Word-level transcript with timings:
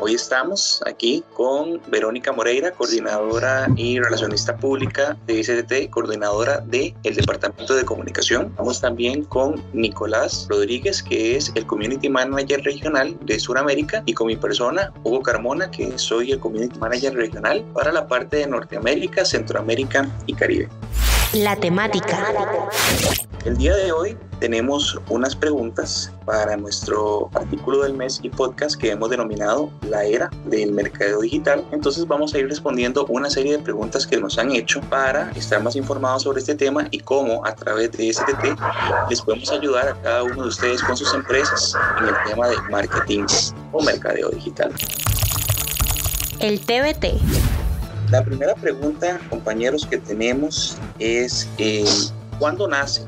Hoy 0.00 0.14
estamos 0.14 0.80
aquí 0.86 1.24
con 1.34 1.80
Verónica 1.88 2.30
Moreira, 2.30 2.70
coordinadora 2.70 3.66
y 3.74 3.98
relacionista 3.98 4.56
pública 4.56 5.16
de 5.26 5.40
ICT, 5.40 5.90
coordinadora 5.90 6.60
del 6.60 6.94
el 7.02 7.16
Departamento 7.16 7.74
de 7.74 7.84
Comunicación. 7.84 8.46
Estamos 8.46 8.80
también 8.80 9.24
con 9.24 9.60
Nicolás 9.72 10.46
Rodríguez, 10.48 11.02
que 11.02 11.36
es 11.36 11.50
el 11.56 11.66
Community 11.66 12.08
Manager 12.08 12.62
Regional 12.62 13.18
de 13.22 13.40
Sudamérica, 13.40 14.04
y 14.06 14.14
con 14.14 14.28
mi 14.28 14.36
persona, 14.36 14.92
Hugo 15.02 15.20
Carmona, 15.20 15.68
que 15.68 15.98
soy 15.98 16.30
el 16.30 16.38
Community 16.38 16.78
Manager 16.78 17.14
Regional 17.14 17.64
para 17.74 17.90
la 17.90 18.06
parte 18.06 18.36
de 18.36 18.46
Norteamérica, 18.46 19.24
Centroamérica 19.24 20.08
y 20.26 20.34
Caribe. 20.34 20.68
La 21.32 21.56
temática. 21.56 22.24
El 23.44 23.56
día 23.56 23.74
de 23.74 23.90
hoy 23.90 24.16
tenemos 24.40 24.98
unas 25.08 25.34
preguntas 25.34 26.12
para 26.24 26.56
nuestro 26.56 27.28
artículo 27.34 27.82
del 27.82 27.94
mes 27.94 28.20
y 28.22 28.30
podcast 28.30 28.80
que 28.80 28.90
hemos 28.90 29.10
denominado 29.10 29.70
La 29.88 30.04
era 30.04 30.30
del 30.46 30.72
mercado 30.72 31.20
digital. 31.20 31.64
Entonces 31.72 32.06
vamos 32.06 32.34
a 32.34 32.38
ir 32.38 32.48
respondiendo 32.48 33.04
una 33.06 33.30
serie 33.30 33.52
de 33.52 33.58
preguntas 33.62 34.06
que 34.06 34.16
nos 34.18 34.38
han 34.38 34.52
hecho 34.52 34.80
para 34.82 35.30
estar 35.32 35.62
más 35.62 35.76
informados 35.76 36.22
sobre 36.22 36.40
este 36.40 36.54
tema 36.54 36.86
y 36.90 37.00
cómo 37.00 37.44
a 37.44 37.54
través 37.54 37.92
de 37.92 38.12
STT 38.12 38.58
les 39.10 39.20
podemos 39.22 39.50
ayudar 39.50 39.88
a 39.88 39.94
cada 40.02 40.22
uno 40.22 40.42
de 40.42 40.48
ustedes 40.48 40.82
con 40.82 40.96
sus 40.96 41.12
empresas 41.14 41.74
en 41.98 42.08
el 42.08 42.14
tema 42.28 42.48
de 42.48 42.56
marketing 42.70 43.24
o 43.72 43.82
mercadeo 43.82 44.30
digital. 44.30 44.72
El 46.40 46.60
TBT. 46.60 47.20
La 48.10 48.24
primera 48.24 48.54
pregunta, 48.54 49.20
compañeros, 49.28 49.84
que 49.84 49.98
tenemos 49.98 50.78
es 50.98 51.48
eh, 51.58 51.84
¿cuándo 52.38 52.66
nace 52.66 53.04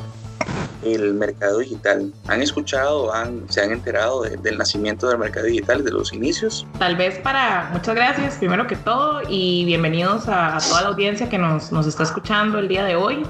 el 0.85 1.15
mercado 1.15 1.59
digital? 1.59 2.13
¿Han 2.29 2.43
escuchado, 2.43 3.15
han, 3.15 3.51
se 3.51 3.61
han 3.63 3.73
enterado 3.73 4.23
del 4.23 4.59
nacimiento 4.59 5.09
del 5.09 5.19
mercado 5.19 5.47
digital, 5.47 5.85
de 5.85 5.91
los 5.91 6.13
inicios? 6.13 6.67
Tal 6.79 6.97
vez 6.97 7.19
para, 7.19 7.71
muchas 7.73 7.95
gracias 7.95 8.37
primero 8.37 8.67
que 8.67 8.77
todo 8.77 9.23
y 9.29 9.65
bienvenidos 9.65 10.29
a, 10.29 10.59
toda 10.59 10.83
la 10.83 10.89
audiencia 10.89 11.29
que 11.29 11.39
nos, 11.39 11.73
nos, 11.73 11.87
está 11.87 12.03
escuchando 12.03 12.59
el 12.59 12.69
día 12.69 12.85
de 12.85 12.97
hoy. 12.97 13.23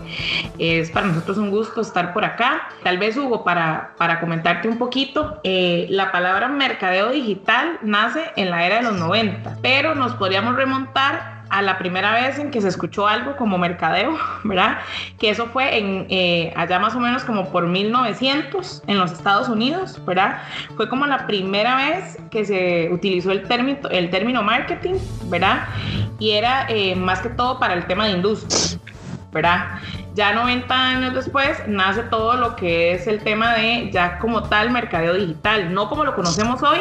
Es 0.58 0.90
para 0.90 1.06
nosotros 1.08 1.38
un 1.38 1.50
gusto 1.50 1.80
estar 1.80 2.12
por 2.12 2.24
acá. 2.24 2.68
Tal 2.82 2.98
vez 2.98 3.16
Hugo, 3.16 3.44
para, 3.44 3.94
para 3.96 4.20
comentarte 4.20 4.68
un 4.68 4.78
poquito, 4.78 5.40
eh, 5.44 5.86
la 5.90 6.12
palabra 6.12 6.48
mercadeo 6.48 7.10
digital 7.10 7.78
nace 7.82 8.24
en 8.36 8.50
la 8.50 8.66
era 8.66 8.76
de 8.76 8.82
los 8.82 8.98
90, 8.98 9.58
pero 9.62 9.94
nos 9.94 10.14
podríamos 10.14 10.56
remontar 10.56 11.39
a 11.50 11.62
la 11.62 11.78
primera 11.78 12.12
vez 12.12 12.38
en 12.38 12.50
que 12.50 12.60
se 12.60 12.68
escuchó 12.68 13.06
algo 13.06 13.36
como 13.36 13.58
mercadeo, 13.58 14.16
¿verdad? 14.44 14.78
Que 15.18 15.30
eso 15.30 15.46
fue 15.46 15.78
en, 15.78 16.06
eh, 16.08 16.52
allá 16.56 16.78
más 16.78 16.94
o 16.94 17.00
menos 17.00 17.24
como 17.24 17.50
por 17.50 17.66
1900 17.66 18.84
en 18.86 18.98
los 18.98 19.12
Estados 19.12 19.48
Unidos, 19.48 20.00
¿verdad? 20.06 20.42
Fue 20.76 20.88
como 20.88 21.06
la 21.06 21.26
primera 21.26 21.76
vez 21.76 22.18
que 22.30 22.44
se 22.44 22.88
utilizó 22.92 23.32
el 23.32 23.42
término, 23.42 23.88
el 23.90 24.10
término 24.10 24.42
marketing, 24.42 24.94
¿verdad? 25.24 25.68
Y 26.18 26.30
era 26.30 26.66
eh, 26.68 26.94
más 26.94 27.20
que 27.20 27.28
todo 27.30 27.58
para 27.58 27.74
el 27.74 27.86
tema 27.86 28.06
de 28.06 28.12
industria, 28.12 28.80
¿verdad? 29.32 29.80
Ya 30.14 30.32
90 30.32 30.74
años 30.74 31.14
después 31.14 31.62
nace 31.66 32.02
todo 32.04 32.34
lo 32.34 32.56
que 32.56 32.94
es 32.94 33.06
el 33.06 33.20
tema 33.20 33.54
de 33.54 33.90
ya 33.92 34.18
como 34.18 34.42
tal 34.44 34.70
mercadeo 34.70 35.14
digital, 35.14 35.72
no 35.72 35.89
como 35.89 36.05
lo 36.05 36.14
conocemos 36.14 36.62
hoy, 36.62 36.80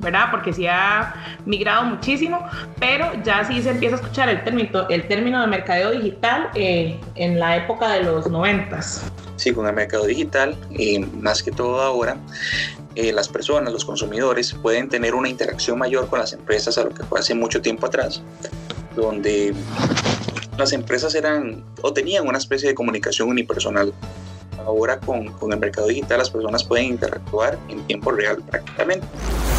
¿verdad? 0.00 0.28
Porque 0.30 0.52
sí 0.52 0.66
ha 0.66 1.14
migrado 1.44 1.84
muchísimo, 1.84 2.46
pero 2.78 3.10
ya 3.24 3.44
sí 3.44 3.62
se 3.62 3.70
empieza 3.70 3.96
a 3.96 3.98
escuchar 4.00 4.28
el 4.28 4.44
término, 4.44 4.88
el 4.88 5.08
término 5.08 5.40
de 5.40 5.46
mercadeo 5.46 5.90
digital 5.90 6.50
eh, 6.54 6.98
en 7.16 7.38
la 7.38 7.56
época 7.56 7.90
de 7.90 8.02
los 8.04 8.28
noventas. 8.28 9.04
Sí, 9.36 9.52
con 9.52 9.66
el 9.66 9.74
mercado 9.74 10.06
digital, 10.06 10.56
y 10.70 10.98
más 10.98 11.42
que 11.42 11.50
todo 11.50 11.80
ahora, 11.80 12.16
eh, 12.94 13.12
las 13.12 13.28
personas, 13.28 13.72
los 13.72 13.84
consumidores, 13.84 14.52
pueden 14.54 14.88
tener 14.88 15.14
una 15.14 15.28
interacción 15.28 15.78
mayor 15.78 16.08
con 16.08 16.18
las 16.18 16.32
empresas 16.32 16.78
a 16.78 16.84
lo 16.84 16.90
que 16.90 17.04
fue 17.04 17.20
hace 17.20 17.34
mucho 17.34 17.62
tiempo 17.62 17.86
atrás, 17.86 18.22
donde 18.96 19.54
las 20.56 20.72
empresas 20.72 21.14
eran 21.14 21.64
o 21.82 21.92
tenían 21.92 22.26
una 22.26 22.38
especie 22.38 22.68
de 22.68 22.74
comunicación 22.74 23.28
unipersonal 23.28 23.94
ahora 24.68 25.00
con, 25.00 25.32
con, 25.34 25.52
el 25.52 25.58
mercado 25.58 25.88
digital 25.88 26.18
las 26.18 26.30
personas 26.30 26.64
pueden 26.64 26.86
interactuar 26.86 27.58
en 27.68 27.84
tiempo 27.86 28.12
real 28.12 28.42
prácticamente. 28.42 29.06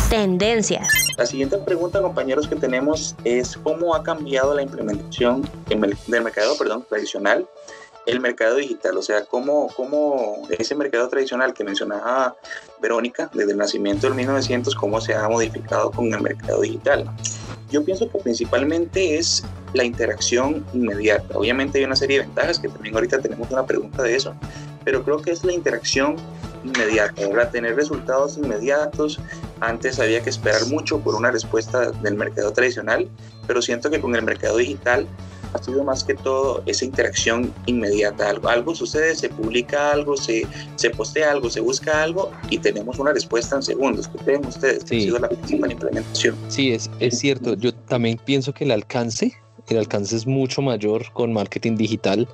Tendencias. 0.10 0.92
La 1.18 1.26
siguiente 1.26 1.58
pregunta, 1.58 2.02
compañeros, 2.02 2.48
que 2.48 2.56
tenemos 2.56 3.16
es 3.24 3.58
cómo 3.58 3.94
ha 3.94 4.04
cambiado 4.04 4.56
la 4.56 4.62
implementación 4.62 5.48
del 5.68 6.24
mercado 6.24 6.58
perdón, 6.58 6.86
tradicional 6.88 7.48
el 8.06 8.20
mercado 8.20 8.56
digital, 8.56 8.98
o 8.98 9.02
sea, 9.02 9.26
cómo, 9.26 9.68
cómo 9.76 10.48
ese 10.50 10.76
mercado 10.76 11.08
tradicional 11.10 11.54
que 11.54 11.64
mencionaba 11.64 12.36
Verónica 12.82 13.30
desde 13.34 13.52
el 13.52 13.58
nacimiento 13.58 14.08
del 14.08 14.16
1900, 14.16 14.74
cómo 14.76 15.00
se 15.02 15.14
ha 15.14 15.28
modificado 15.28 15.92
con 15.92 16.12
el 16.14 16.22
mercado 16.22 16.62
digital. 16.62 17.10
Yo 17.72 17.84
pienso 17.86 18.10
que 18.10 18.18
principalmente 18.18 19.18
es 19.18 19.44
la 19.74 19.84
interacción 19.84 20.66
inmediata. 20.74 21.38
Obviamente 21.38 21.78
hay 21.78 21.84
una 21.84 21.96
serie 21.96 22.20
de 22.20 22.26
ventajas 22.26 22.60
que 22.60 22.68
también 22.68 22.96
ahorita 22.96 23.20
tenemos 23.20 23.52
una 23.52 23.66
pregunta 23.66 24.02
de 24.02 24.16
eso, 24.16 24.34
pero 24.84 25.04
creo 25.04 25.22
que 25.22 25.32
es 25.32 25.44
la 25.44 25.54
interacción 25.54 26.16
inmediata, 26.64 27.30
para 27.30 27.50
tener 27.50 27.76
resultados 27.76 28.38
inmediatos. 28.38 29.20
Antes 29.60 30.00
había 30.00 30.22
que 30.22 30.30
esperar 30.30 30.66
mucho 30.68 31.00
por 31.00 31.16
una 31.16 31.32
respuesta 31.32 31.92
del 31.92 32.16
mercado 32.16 32.52
tradicional, 32.52 33.10
pero 33.48 33.62
siento 33.62 33.90
que 33.90 34.00
con 34.00 34.16
el 34.16 34.24
mercado 34.24 34.58
digital 34.58 35.08
ha 35.54 35.64
sido 35.64 35.84
más 35.84 36.04
que 36.04 36.14
todo 36.14 36.62
esa 36.66 36.86
interacción 36.86 37.54
inmediata. 37.66 38.30
Algo, 38.30 38.50
algo 38.50 38.76
sucede, 38.76 39.16
se 39.16 39.30
publica 39.30 39.92
algo, 39.92 40.16
se, 40.16 40.46
se 40.76 40.90
postea 40.92 41.32
algo, 41.32 41.50
se 41.50 41.60
busca 41.60 42.04
algo 42.04 42.32
y 42.50 42.60
tenemos 42.60 43.00
una 43.00 43.14
respuesta 43.14 43.56
en 43.56 43.64
segundos. 43.64 44.08
¿Qué 44.08 44.18
creen 44.20 44.46
ustedes? 44.46 44.84
Sí. 44.86 44.98
Ha 44.98 45.02
sido 45.02 45.20
la 45.20 45.30
principal 45.30 45.72
implementación. 45.72 46.36
Sí, 46.50 46.72
es, 46.72 46.90
es 47.00 47.18
cierto. 47.18 47.56
Yo 47.56 47.74
también 47.74 48.20
pienso 48.24 48.54
que 48.54 48.66
el 48.66 48.72
alcance 48.72 49.34
el 49.74 49.80
alcance 49.80 50.16
es 50.16 50.28
mucho 50.28 50.62
mayor 50.62 51.12
con 51.14 51.34
marketing 51.34 51.76
digital. 51.76 52.28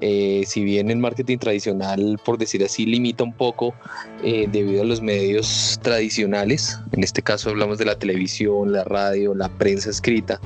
Eh, 0.00 0.44
si 0.46 0.64
bien 0.64 0.90
el 0.90 0.98
marketing 0.98 1.38
tradicional, 1.38 2.18
por 2.24 2.38
decir 2.38 2.64
así, 2.64 2.86
limita 2.86 3.24
un 3.24 3.32
poco 3.32 3.74
eh, 4.22 4.48
debido 4.50 4.82
a 4.82 4.84
los 4.84 5.00
medios 5.00 5.78
tradicionales, 5.82 6.78
en 6.92 7.04
este 7.04 7.22
caso 7.22 7.50
hablamos 7.50 7.78
de 7.78 7.84
la 7.84 7.98
televisión, 7.98 8.72
la 8.72 8.84
radio, 8.84 9.34
la 9.34 9.48
prensa 9.48 9.90
escrita, 9.90 10.40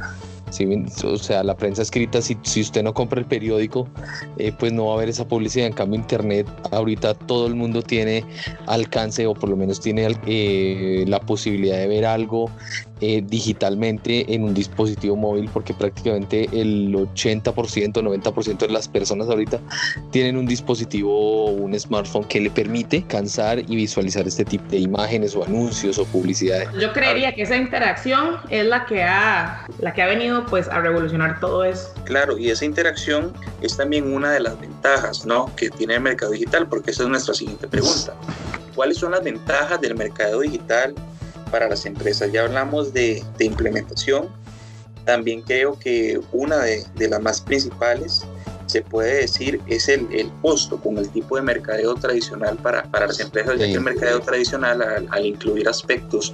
o 1.04 1.16
sea, 1.16 1.42
la 1.42 1.56
prensa 1.56 1.80
escrita, 1.80 2.20
si, 2.20 2.36
usted 2.60 2.82
no 2.82 2.92
compra 2.92 3.20
el 3.20 3.26
periódico, 3.26 3.88
eh, 4.36 4.52
pues 4.58 4.72
no 4.72 4.86
va 4.86 4.92
a 4.92 4.94
haber 4.96 5.08
esa 5.08 5.26
publicidad. 5.26 5.66
En 5.66 5.72
cambio, 5.72 5.98
Internet, 5.98 6.46
ahorita 6.70 7.14
todo 7.14 7.46
el 7.46 7.54
mundo 7.54 7.80
tiene 7.82 8.24
alcance 8.66 9.26
o 9.26 9.34
por 9.34 9.48
lo 9.48 9.56
menos 9.56 9.80
tiene 9.80 10.08
la 11.06 11.20
posibilidad 11.20 11.78
de 11.78 11.86
ver 11.86 12.04
algo 12.04 12.50
eh, 13.04 13.20
digitalmente 13.26 14.32
en 14.32 14.44
un 14.44 14.54
dispositivo 14.54 15.16
móvil, 15.16 15.50
porque 15.52 15.74
prácticamente 15.74 16.48
el 16.52 16.94
80%, 16.94 17.52
90% 17.52 18.58
de 18.58 18.68
las 18.68 18.86
personas 18.86 19.28
ahorita 19.28 19.58
tienen 20.12 20.36
un 20.36 20.46
dispositivo 20.46 21.12
o 21.12 21.50
un 21.50 21.76
smartphone 21.76 22.22
que 22.28 22.40
le 22.40 22.48
permite 22.48 23.02
cansar 23.02 23.58
y 23.58 23.74
visualizar 23.74 24.28
este 24.28 24.44
tipo 24.44 24.64
de 24.68 24.78
imágenes 24.78 25.34
o 25.34 25.42
anuncios 25.44 25.98
o 25.98 26.04
publicidades. 26.04 26.68
Yo 26.80 26.92
creería 26.92 27.34
que 27.34 27.42
esa 27.42 27.56
interacción 27.56 28.36
es 28.50 28.66
la 28.66 28.86
que 28.86 29.02
ha, 29.02 29.66
la 29.80 29.92
que 29.92 30.02
ha 30.02 30.06
venido 30.06 30.46
pues 30.46 30.68
a 30.68 30.80
revolucionar 30.80 31.40
todo 31.40 31.64
eso. 31.64 31.92
Claro, 32.04 32.38
y 32.38 32.50
esa 32.50 32.64
interacción 32.64 33.32
es 33.62 33.76
también 33.76 34.12
una 34.12 34.30
de 34.30 34.38
las 34.38 34.60
ventajas, 34.60 35.26
¿no? 35.26 35.50
Que 35.56 35.70
tiene 35.70 35.94
el 35.94 36.02
mercado 36.02 36.30
digital, 36.30 36.68
porque 36.68 36.92
esa 36.92 37.02
es 37.02 37.08
nuestra 37.08 37.34
siguiente 37.34 37.66
pregunta. 37.66 38.14
¿Cuáles 38.76 38.98
son 38.98 39.10
las 39.10 39.24
ventajas 39.24 39.80
del 39.80 39.96
mercado 39.96 40.40
digital 40.40 40.94
para 41.52 41.68
las 41.68 41.86
empresas? 41.86 42.32
Ya 42.32 42.42
hablamos 42.42 42.92
de, 42.92 43.22
de 43.38 43.44
implementación. 43.44 44.28
También 45.04 45.42
creo 45.42 45.78
que 45.78 46.20
una 46.32 46.58
de, 46.58 46.84
de, 46.96 47.08
las 47.08 47.20
más 47.20 47.40
principales 47.40 48.22
se 48.66 48.82
puede 48.82 49.20
decir 49.22 49.60
es 49.66 49.88
el, 49.88 50.08
el, 50.12 50.30
costo 50.40 50.80
con 50.80 50.96
el 50.96 51.08
tipo 51.10 51.36
de 51.36 51.42
mercadeo 51.42 51.94
tradicional 51.94 52.56
para, 52.56 52.84
para 52.84 53.06
las 53.08 53.20
empresas, 53.20 53.58
ya 53.58 53.66
que 53.66 53.74
el 53.74 53.80
mercadeo 53.80 54.20
tradicional 54.20 54.80
al, 54.80 55.08
al 55.10 55.26
incluir 55.26 55.68
aspectos 55.68 56.32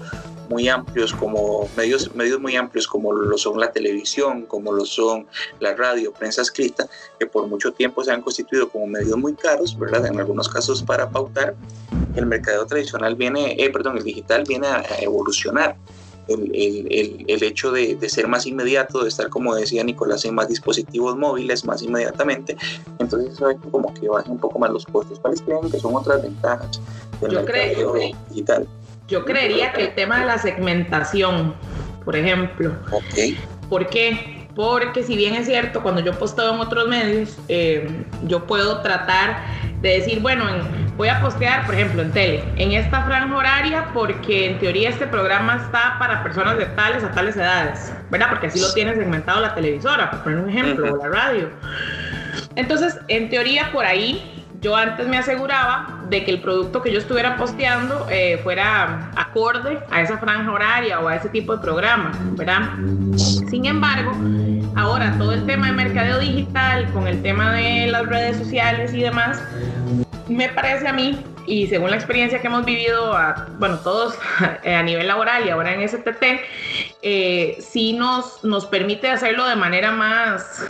muy 0.48 0.68
amplios 0.68 1.12
como 1.12 1.68
medios, 1.76 2.14
medios 2.14 2.40
muy 2.40 2.56
amplios 2.56 2.86
como 2.86 3.12
lo 3.12 3.36
son 3.36 3.60
la 3.60 3.70
televisión, 3.70 4.46
como 4.46 4.72
lo 4.72 4.84
son 4.84 5.26
la 5.60 5.74
radio, 5.74 6.12
prensa 6.12 6.42
escrita, 6.42 6.88
que 7.18 7.26
por 7.26 7.46
mucho 7.46 7.72
tiempo 7.72 8.02
se 8.02 8.12
han 8.12 8.22
constituido 8.22 8.68
como 8.68 8.86
medios 8.86 9.16
muy 9.16 9.34
caros, 9.34 9.78
¿verdad? 9.78 10.06
En 10.06 10.18
algunos 10.18 10.48
casos 10.48 10.82
para 10.82 11.08
pautar, 11.10 11.54
el 12.18 12.26
mercado 12.26 12.66
tradicional 12.66 13.14
viene, 13.14 13.56
eh, 13.58 13.70
perdón, 13.70 13.98
el 13.98 14.04
digital 14.04 14.44
viene 14.46 14.66
a, 14.66 14.84
evolucionar 15.00 15.76
el, 16.28 17.24
el, 17.26 17.42
hecho 17.42 17.72
de, 17.72 17.94
de, 17.94 18.08
ser 18.08 18.28
más 18.28 18.46
inmediato, 18.46 19.02
de 19.02 19.08
estar, 19.08 19.30
como 19.30 19.54
decía 19.54 19.82
Nicolás, 19.82 20.24
en 20.26 20.34
más 20.34 20.48
dispositivos 20.48 21.16
móviles 21.16 21.64
más 21.64 21.82
inmediatamente. 21.82 22.56
Entonces 22.98 23.32
eso 23.32 23.48
es 23.48 23.56
como 23.70 23.94
que 23.94 24.08
baja 24.08 24.30
un 24.30 24.38
poco 24.38 24.58
más 24.58 24.70
los 24.70 24.84
costos. 24.84 25.18
¿Cuáles 25.20 25.40
creen 25.40 25.70
que 25.70 25.78
son 25.78 25.94
otras 25.94 26.22
ventajas 26.22 26.80
del 27.22 27.30
yo 27.30 27.42
mercado 27.42 27.92
creo, 27.92 28.14
digital? 28.28 28.68
Yo 29.08 29.24
creería 29.24 29.72
que 29.72 29.84
el 29.84 29.94
tema 29.94 30.20
de 30.20 30.26
la 30.26 30.36
segmentación, 30.36 31.54
por 32.04 32.14
ejemplo. 32.14 32.74
Ok. 32.92 33.34
¿Por 33.70 33.88
qué? 33.88 34.46
Porque 34.54 35.02
si 35.02 35.16
bien 35.16 35.34
es 35.34 35.46
cierto, 35.46 35.82
cuando 35.82 36.02
yo 36.02 36.18
posteo 36.18 36.52
en 36.52 36.60
otros 36.60 36.88
medios, 36.88 37.36
eh, 37.48 38.04
yo 38.24 38.46
puedo 38.46 38.82
tratar 38.82 39.44
de 39.80 39.88
decir, 39.90 40.20
bueno, 40.20 40.44
voy 40.96 41.08
a 41.08 41.20
postear, 41.20 41.64
por 41.64 41.75
ejemplo, 41.75 42.02
en 42.02 42.12
tele, 42.12 42.44
en 42.56 42.72
esta 42.72 43.02
franja 43.04 43.36
horaria, 43.36 43.86
porque 43.94 44.50
en 44.50 44.58
teoría 44.58 44.88
este 44.88 45.06
programa 45.06 45.56
está 45.64 45.96
para 45.98 46.22
personas 46.22 46.58
de 46.58 46.66
tales 46.66 47.04
a 47.04 47.12
tales 47.12 47.36
edades, 47.36 47.92
¿verdad? 48.10 48.30
Porque 48.30 48.48
así 48.48 48.60
lo 48.60 48.72
tiene 48.72 48.94
segmentado 48.94 49.40
la 49.40 49.54
televisora, 49.54 50.10
por 50.10 50.25
poner 50.25 50.38
un 50.40 50.50
ejemplo, 50.50 50.92
o 50.92 50.96
la 50.96 51.08
radio. 51.08 51.50
Entonces, 52.56 52.98
en 53.06 53.30
teoría, 53.30 53.70
por 53.72 53.84
ahí 53.84 54.38
yo 54.60 54.75
antes 54.75 55.06
me 55.06 55.19
aseguraba 55.19 56.00
de 56.08 56.25
que 56.25 56.32
el 56.32 56.40
producto 56.40 56.82
que 56.82 56.90
yo 56.90 56.98
estuviera 56.98 57.36
posteando 57.36 58.08
eh, 58.10 58.40
fuera 58.42 59.10
acorde 59.14 59.78
a 59.90 60.00
esa 60.00 60.19
franja 60.19 60.50
horaria 60.50 60.98
o 61.00 61.06
a 61.06 61.14
ese 61.14 61.28
tipo 61.28 61.54
de 61.54 61.62
programa, 61.62 62.10
¿verdad? 62.32 62.62
Sin 63.16 63.66
embargo, 63.66 64.12
ahora 64.78 65.14
todo 65.19 65.32
el 65.32 65.44
tema 65.44 65.66
de 65.66 65.72
mercadeo 65.72 66.19
digital, 66.20 66.90
con 66.92 67.06
el 67.08 67.20
tema 67.20 67.52
de 67.52 67.88
las 67.88 68.06
redes 68.06 68.36
sociales 68.36 68.94
y 68.94 69.02
demás, 69.02 69.42
me 70.28 70.48
parece 70.50 70.86
a 70.86 70.92
mí, 70.92 71.19
y 71.46 71.66
según 71.66 71.90
la 71.90 71.96
experiencia 71.96 72.40
que 72.40 72.46
hemos 72.46 72.64
vivido, 72.64 73.12
a, 73.16 73.48
bueno, 73.58 73.78
todos 73.78 74.14
a 74.64 74.82
nivel 74.82 75.08
laboral 75.08 75.46
y 75.46 75.50
ahora 75.50 75.75
en 75.75 75.88
STT, 75.88 76.22
eh, 77.02 77.58
sí 77.60 77.94
nos, 77.94 78.44
nos 78.44 78.66
permite 78.66 79.10
hacerlo 79.10 79.46
de 79.46 79.56
manera 79.56 79.90
más, 79.90 80.64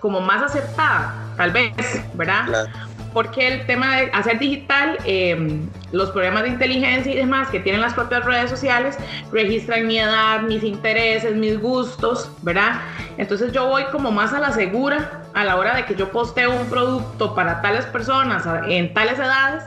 como 0.00 0.20
más 0.20 0.42
aceptada, 0.42 1.14
tal 1.36 1.52
vez, 1.52 1.72
¿verdad? 2.14 2.68
Porque 3.14 3.46
el 3.46 3.66
tema 3.66 3.96
de 3.96 4.10
hacer 4.12 4.38
digital, 4.38 4.98
em, 5.04 5.60
los 5.92 6.10
programas 6.10 6.42
de 6.42 6.50
inteligencia 6.50 7.12
y 7.12 7.16
demás 7.16 7.48
que 7.48 7.60
tienen 7.60 7.80
las 7.80 7.94
propias 7.94 8.24
redes 8.24 8.50
sociales, 8.50 8.98
registran 9.32 9.86
mi 9.86 9.98
edad, 9.98 10.42
mis 10.42 10.64
intereses, 10.64 11.34
mis 11.34 11.58
gustos, 11.58 12.30
¿verdad? 12.42 12.80
Entonces 13.16 13.52
yo 13.52 13.68
voy 13.68 13.84
como 13.92 14.10
más 14.10 14.32
a 14.32 14.40
la 14.40 14.52
segura 14.52 15.22
a 15.34 15.44
la 15.44 15.56
hora 15.56 15.74
de 15.74 15.84
que 15.84 15.94
yo 15.94 16.10
posteo 16.10 16.52
un 16.52 16.66
producto 16.66 17.34
para 17.34 17.60
tales 17.60 17.84
personas 17.86 18.44
en 18.68 18.94
tales 18.94 19.18
edades. 19.18 19.64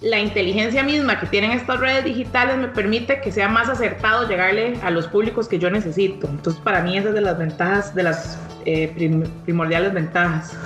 La 0.00 0.18
inteligencia 0.18 0.82
misma 0.82 1.20
que 1.20 1.26
tienen 1.26 1.50
estas 1.50 1.80
redes 1.80 2.04
digitales 2.04 2.56
me 2.56 2.68
permite 2.68 3.20
que 3.20 3.32
sea 3.32 3.48
más 3.48 3.68
acertado 3.68 4.28
llegarle 4.28 4.78
a 4.82 4.90
los 4.90 5.08
públicos 5.08 5.48
que 5.48 5.58
yo 5.58 5.70
necesito. 5.70 6.28
Entonces 6.28 6.62
para 6.62 6.82
mí 6.82 6.96
esa 6.96 7.08
es 7.08 7.14
de 7.14 7.20
las 7.20 7.38
ventajas, 7.38 7.94
de 7.94 8.02
las 8.04 8.38
eh, 8.64 8.92
primordiales 9.44 9.92
ventajas. 9.92 10.56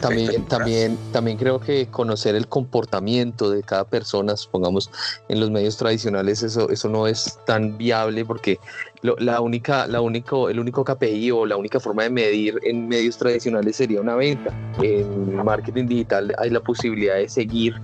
También, 0.00 0.44
también, 0.46 0.98
también 1.12 1.36
creo 1.36 1.60
que 1.60 1.86
conocer 1.86 2.34
el 2.34 2.48
comportamiento 2.48 3.50
de 3.50 3.62
cada 3.62 3.84
persona, 3.84 4.36
supongamos 4.36 4.90
en 5.28 5.40
los 5.40 5.50
medios 5.50 5.76
tradicionales, 5.76 6.42
eso, 6.42 6.70
eso 6.70 6.88
no 6.88 7.06
es 7.06 7.38
tan 7.46 7.78
viable 7.78 8.24
porque 8.24 8.58
la 9.02 9.40
única, 9.40 9.86
la 9.86 10.00
único, 10.00 10.48
el 10.48 10.58
único 10.58 10.84
KPI 10.84 11.30
o 11.30 11.46
la 11.46 11.56
única 11.56 11.78
forma 11.78 12.02
de 12.02 12.10
medir 12.10 12.58
en 12.64 12.88
medios 12.88 13.16
tradicionales 13.16 13.76
sería 13.76 14.00
una 14.00 14.16
venta. 14.16 14.52
En 14.82 15.36
marketing 15.36 15.86
digital 15.86 16.34
hay 16.38 16.50
la 16.50 16.60
posibilidad 16.60 17.16
de 17.16 17.28
seguir 17.28 17.74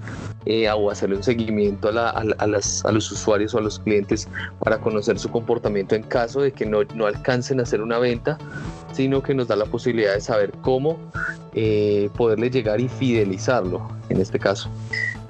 eh, 0.46 0.68
o 0.70 0.90
hacerle 0.90 1.16
un 1.16 1.22
seguimiento 1.22 1.88
a, 1.88 2.10
a, 2.10 2.46
las, 2.46 2.84
a, 2.84 2.92
los 2.92 3.10
usuarios 3.10 3.54
o 3.54 3.58
a 3.58 3.60
los 3.62 3.78
clientes 3.78 4.28
para 4.58 4.78
conocer 4.78 5.18
su 5.18 5.30
comportamiento 5.30 5.94
en 5.94 6.02
caso 6.02 6.42
de 6.42 6.52
que 6.52 6.66
no, 6.66 6.82
no 6.94 7.06
alcancen 7.06 7.60
a 7.60 7.62
hacer 7.62 7.80
una 7.80 7.98
venta, 7.98 8.38
sino 8.92 9.22
que 9.22 9.34
nos 9.34 9.48
da 9.48 9.56
la 9.56 9.66
posibilidad 9.66 10.14
de 10.14 10.20
saber 10.20 10.52
cómo 10.62 10.98
eh, 11.54 12.10
poderle 12.16 12.50
llegar 12.50 12.80
y 12.80 12.88
fidelizarlo 12.88 13.88
en 14.08 14.20
este 14.20 14.38
caso. 14.38 14.68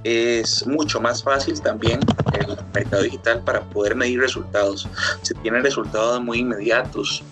Es 0.05 0.67
mucho 0.67 1.01
más 1.01 1.23
fácil 1.23 1.61
también 1.61 2.01
el 2.39 2.57
mercado 2.75 3.03
digital 3.03 3.43
para 3.43 3.63
poder 3.63 3.97
medir 3.97 4.21
resultados. 4.21 4.87
Se 5.23 5.35
tienen 5.35 5.63
resultados 5.65 6.23
muy 6.23 6.41
inmediatos. 6.41 7.23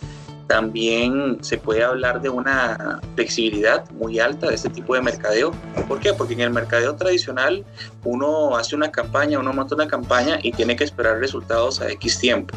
También 0.47 1.39
se 1.43 1.59
puede 1.59 1.85
hablar 1.85 2.21
de 2.21 2.29
una 2.29 3.01
flexibilidad 3.15 3.89
muy 3.93 4.19
alta 4.19 4.49
de 4.49 4.55
este 4.55 4.71
tipo 4.71 4.95
de 4.95 5.03
mercadeo. 5.03 5.53
¿Por 5.87 6.01
qué? 6.01 6.13
Porque 6.15 6.35
en 6.35 6.41
el 6.41 6.51
mercadeo 6.51 6.97
tradicional 6.97 7.65
uno 8.05 8.57
hace 8.57 8.75
una 8.75 8.91
campaña, 8.91 9.39
uno 9.39 9.53
monta 9.53 9.75
una 9.75 9.87
campaña 9.87 10.39
y 10.43 10.53
tiene 10.53 10.75
que 10.75 10.85
esperar 10.85 11.19
resultados 11.19 11.81
a 11.81 11.91
X 11.91 12.19
tiempo 12.19 12.57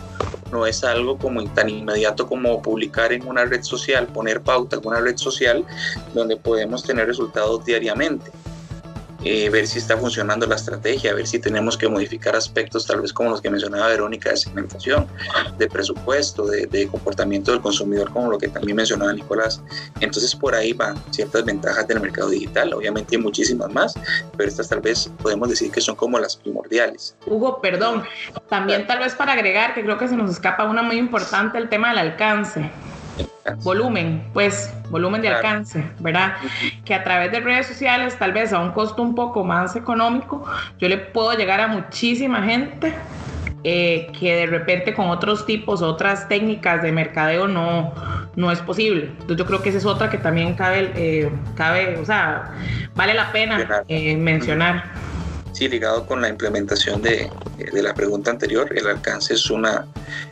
no 0.52 0.66
es 0.66 0.84
algo 0.84 1.18
como 1.18 1.44
tan 1.52 1.70
inmediato 1.70 2.28
como 2.28 2.62
publicar 2.62 3.12
en 3.12 3.28
una 3.28 3.46
red 3.46 3.64
social, 3.64 4.08
poner 4.08 4.42
pauta 4.42 4.78
en 4.78 4.88
una 4.88 5.02
red 5.02 5.18
social 5.18 5.66
donde 6.14 6.38
podemos 6.38 6.84
tener 6.84 7.08
resultados 7.08 7.66
diariamente. 7.66 8.32
Eh, 9.28 9.50
ver 9.50 9.66
si 9.66 9.80
está 9.80 9.98
funcionando 9.98 10.46
la 10.46 10.54
estrategia, 10.54 11.16
ver 11.16 11.26
si 11.26 11.40
tenemos 11.40 11.76
que 11.76 11.90
modificar 11.90 12.36
aspectos 12.36 12.86
tal 12.86 13.02
vez 13.02 13.12
como 13.12 13.32
los 13.32 13.42
que 13.42 13.50
mencionaba 13.50 13.88
Verónica 13.88 14.30
de 14.30 14.38
segmentación, 14.38 15.08
de 15.58 15.68
presupuesto, 15.68 16.46
de, 16.46 16.88
comportamiento 16.88 17.52
del 17.52 17.60
consumidor, 17.60 18.12
como 18.12 18.30
lo 18.30 18.38
que 18.38 18.50
también 18.50 18.76
mencionaba 18.76 19.12
Nicolás. 19.14 19.64
Entonces 20.00 20.36
por 20.36 20.54
ahí 20.54 20.74
van 20.74 20.96
ciertas 21.10 21.44
ventajas 21.44 21.88
del 21.88 22.02
mercado 22.02 22.30
digital, 22.30 22.72
obviamente 22.76 23.16
hay 23.16 23.22
muchísimas 23.22 23.74
más, 23.74 23.96
pero 24.38 24.48
estas 24.48 24.70
tal 24.70 24.82
vez 24.82 25.12
podemos 25.24 25.50
decir 25.50 25.72
que 25.72 25.82
son 25.82 25.96
como 25.96 26.20
las 26.20 26.38
primordiales. 26.38 27.16
Hugo, 27.26 27.60
perdón, 27.62 28.04
también 28.48 28.86
tal 28.86 29.00
vez 29.00 29.16
para 29.16 29.34
agregar, 29.34 29.74
que 29.74 29.82
creo 29.82 29.98
que 29.98 30.08
se 30.08 30.16
nos 30.16 30.30
escapa 30.30 30.66
una 30.66 30.84
muy 30.84 30.98
importante, 30.98 31.58
el 31.58 31.68
tema 31.68 31.90
del 31.90 31.98
alcance 31.98 32.70
volumen, 33.64 34.24
pues 34.34 34.74
volumen 34.90 35.22
de 35.22 35.30
alcance, 35.30 35.84
¿verdad? 36.00 36.34
Que 36.84 36.94
a 36.94 37.04
través 37.04 37.32
de 37.32 37.40
redes 37.40 37.68
sociales, 37.68 38.18
tal 38.18 38.34
vez 38.34 38.54
a 38.54 38.60
un 38.60 38.72
costo 38.72 39.02
un 39.02 39.16
poco 39.16 39.44
más 39.44 39.76
económico, 39.76 40.46
yo 40.80 40.90
le 40.90 40.98
puedo 40.98 41.34
llegar 41.34 41.62
a 41.62 41.68
muchísima 41.68 42.44
gente 42.44 42.94
eh, 43.64 44.12
que 44.20 44.36
de 44.36 44.46
repente 44.46 44.94
con 44.94 45.10
otros 45.10 45.46
tipos, 45.46 45.82
otras 45.82 46.28
técnicas 46.28 46.84
de 46.84 46.92
mercadeo 46.92 47.48
no, 47.48 47.94
no 48.36 48.52
es 48.52 48.60
posible. 48.60 49.06
Entonces 49.06 49.38
yo 49.38 49.46
creo 49.48 49.62
que 49.64 49.70
esa 49.70 49.80
es 49.80 49.86
otra 49.86 50.10
que 50.10 50.18
también 50.18 50.56
cabe, 50.56 50.92
eh, 50.96 51.32
cabe 51.56 51.98
o 51.98 52.06
sea, 52.06 52.54
vale 52.94 53.14
la 53.14 53.32
pena 53.32 53.84
eh, 53.88 54.16
mencionar. 54.18 54.84
Sí, 55.54 55.68
ligado 55.70 56.06
con 56.06 56.22
la 56.22 56.28
implementación 56.28 57.02
de, 57.02 57.32
de, 57.58 57.82
la 57.82 57.94
pregunta 57.94 58.30
anterior, 58.30 58.68
el 58.76 58.88
alcance 58.88 59.34
es 59.34 59.50
una, 59.50 59.86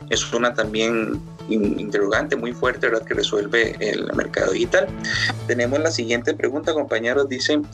es 0.09 0.33
una 0.33 0.53
también 0.53 1.19
interrogante 1.49 2.35
muy 2.35 2.53
fuerte 2.53 2.87
¿verdad? 2.87 3.05
que 3.05 3.13
resuelve 3.13 3.75
el 3.79 4.11
mercado 4.13 4.51
digital. 4.51 4.87
Tenemos 5.47 5.79
la 5.79 5.91
siguiente 5.91 6.33
pregunta, 6.33 6.73
compañeros. 6.73 7.27
Dicen, 7.29 7.65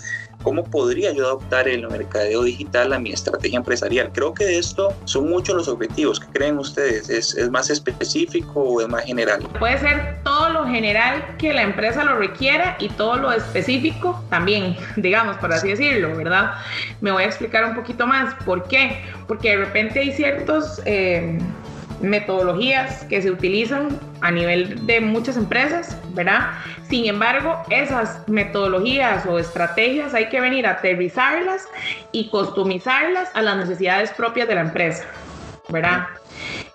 ¿cómo 0.43 0.63
podría 0.63 1.11
yo 1.11 1.25
adoptar 1.25 1.67
el 1.67 1.87
mercadeo 1.87 2.43
digital 2.43 2.93
a 2.93 2.99
mi 2.99 3.11
estrategia 3.11 3.57
empresarial? 3.57 4.11
Creo 4.13 4.33
que 4.33 4.45
de 4.45 4.57
esto 4.57 4.93
son 5.05 5.29
muchos 5.29 5.55
los 5.55 5.67
objetivos. 5.67 6.19
¿Qué 6.19 6.27
creen 6.31 6.57
ustedes? 6.57 7.09
¿Es, 7.09 7.35
¿Es 7.35 7.49
más 7.49 7.69
específico 7.69 8.61
o 8.61 8.81
es 8.81 8.87
más 8.87 9.03
general? 9.03 9.47
Puede 9.59 9.77
ser 9.79 10.19
todo 10.23 10.49
lo 10.49 10.65
general 10.65 11.35
que 11.37 11.53
la 11.53 11.63
empresa 11.63 12.03
lo 12.03 12.17
requiera 12.17 12.75
y 12.79 12.89
todo 12.89 13.17
lo 13.17 13.31
específico 13.31 14.23
también, 14.29 14.75
digamos, 14.95 15.37
por 15.37 15.51
así 15.53 15.69
decirlo, 15.69 16.15
¿verdad? 16.15 16.53
Me 17.01 17.11
voy 17.11 17.23
a 17.23 17.27
explicar 17.27 17.65
un 17.65 17.75
poquito 17.75 18.07
más. 18.07 18.33
¿Por 18.45 18.67
qué? 18.67 19.01
Porque 19.27 19.49
de 19.49 19.57
repente 19.57 19.99
hay 19.99 20.13
ciertos... 20.13 20.81
Eh, 20.85 21.39
metodologías 22.01 23.03
que 23.05 23.21
se 23.21 23.31
utilizan 23.31 23.99
a 24.21 24.31
nivel 24.31 24.85
de 24.85 25.01
muchas 25.01 25.37
empresas, 25.37 25.97
¿verdad? 26.13 26.51
Sin 26.89 27.05
embargo, 27.05 27.61
esas 27.69 28.27
metodologías 28.27 29.25
o 29.25 29.39
estrategias 29.39 30.13
hay 30.13 30.29
que 30.29 30.41
venir 30.41 30.65
a 30.65 30.71
aterrizarlas 30.71 31.67
y 32.11 32.29
customizarlas 32.29 33.29
a 33.33 33.41
las 33.41 33.57
necesidades 33.57 34.11
propias 34.11 34.47
de 34.47 34.55
la 34.55 34.61
empresa, 34.61 35.05
¿verdad? 35.69 36.07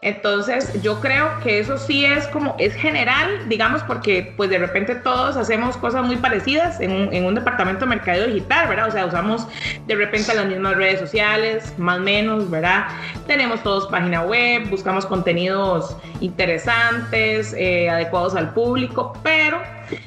Entonces, 0.04 0.70
yo 0.82 1.00
creo 1.00 1.40
que 1.42 1.58
eso 1.60 1.78
sí 1.78 2.04
es 2.04 2.28
como, 2.28 2.54
es 2.58 2.74
general, 2.74 3.48
digamos, 3.48 3.82
porque 3.84 4.34
pues 4.36 4.50
de 4.50 4.58
repente 4.58 4.94
todos 4.96 5.34
hacemos 5.38 5.78
cosas 5.78 6.04
muy 6.04 6.16
parecidas 6.16 6.78
en 6.78 6.92
un, 6.92 7.14
en 7.14 7.24
un 7.24 7.34
departamento 7.34 7.86
de 7.86 7.88
mercado 7.88 8.26
digital, 8.26 8.68
¿verdad? 8.68 8.88
O 8.88 8.90
sea, 8.90 9.06
usamos 9.06 9.48
de 9.86 9.94
repente 9.94 10.34
las 10.34 10.44
mismas 10.44 10.76
redes 10.76 11.00
sociales, 11.00 11.72
más 11.78 12.00
o 12.00 12.02
menos, 12.02 12.50
¿verdad? 12.50 12.84
Tenemos 13.26 13.62
todos 13.62 13.86
página 13.86 14.20
web, 14.20 14.68
buscamos 14.68 15.06
contenidos 15.06 15.96
interesantes, 16.20 17.54
eh, 17.56 17.88
adecuados 17.88 18.34
al 18.34 18.52
público, 18.52 19.18
pero 19.22 19.62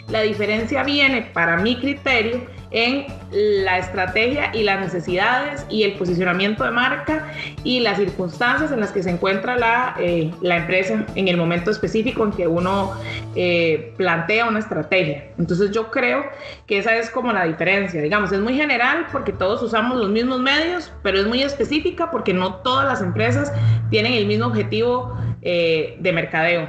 la 0.09 0.21
diferencia 0.21 0.83
viene, 0.83 1.23
para 1.33 1.57
mi 1.57 1.75
criterio, 1.75 2.45
en 2.71 3.05
la 3.31 3.77
estrategia 3.77 4.51
y 4.53 4.63
las 4.63 4.79
necesidades 4.79 5.65
y 5.69 5.83
el 5.83 5.93
posicionamiento 5.93 6.63
de 6.63 6.71
marca 6.71 7.31
y 7.63 7.79
las 7.79 7.97
circunstancias 7.97 8.71
en 8.71 8.79
las 8.79 8.91
que 8.91 9.03
se 9.03 9.09
encuentra 9.09 9.57
la, 9.57 9.95
eh, 9.99 10.31
la 10.41 10.57
empresa 10.57 11.05
en 11.15 11.27
el 11.27 11.37
momento 11.37 11.71
específico 11.71 12.23
en 12.23 12.31
que 12.31 12.47
uno 12.47 12.93
eh, 13.35 13.93
plantea 13.97 14.47
una 14.47 14.59
estrategia. 14.59 15.31
Entonces 15.37 15.71
yo 15.71 15.91
creo 15.91 16.25
que 16.65 16.79
esa 16.79 16.95
es 16.97 17.09
como 17.09 17.31
la 17.31 17.45
diferencia. 17.45 18.01
Digamos, 18.01 18.31
es 18.31 18.39
muy 18.39 18.55
general 18.55 19.07
porque 19.11 19.31
todos 19.31 19.61
usamos 19.61 19.97
los 19.97 20.09
mismos 20.09 20.39
medios, 20.39 20.91
pero 21.03 21.19
es 21.19 21.27
muy 21.27 21.43
específica 21.43 22.11
porque 22.11 22.33
no 22.33 22.55
todas 22.55 22.85
las 22.85 23.01
empresas 23.01 23.51
tienen 23.89 24.13
el 24.13 24.25
mismo 24.25 24.47
objetivo 24.47 25.17
eh, 25.41 25.97
de 25.99 26.11
mercadeo. 26.11 26.67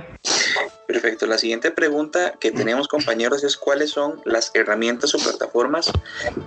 Perfecto. 0.88 1.26
La 1.26 1.36
siguiente 1.36 1.70
pregunta 1.70 2.36
que 2.40 2.50
tenemos, 2.50 2.88
compañeros, 2.88 3.44
es 3.44 3.58
cuáles 3.58 3.90
son 3.90 4.22
las 4.24 4.50
herramientas 4.54 5.14
o 5.14 5.18
plataformas 5.18 5.92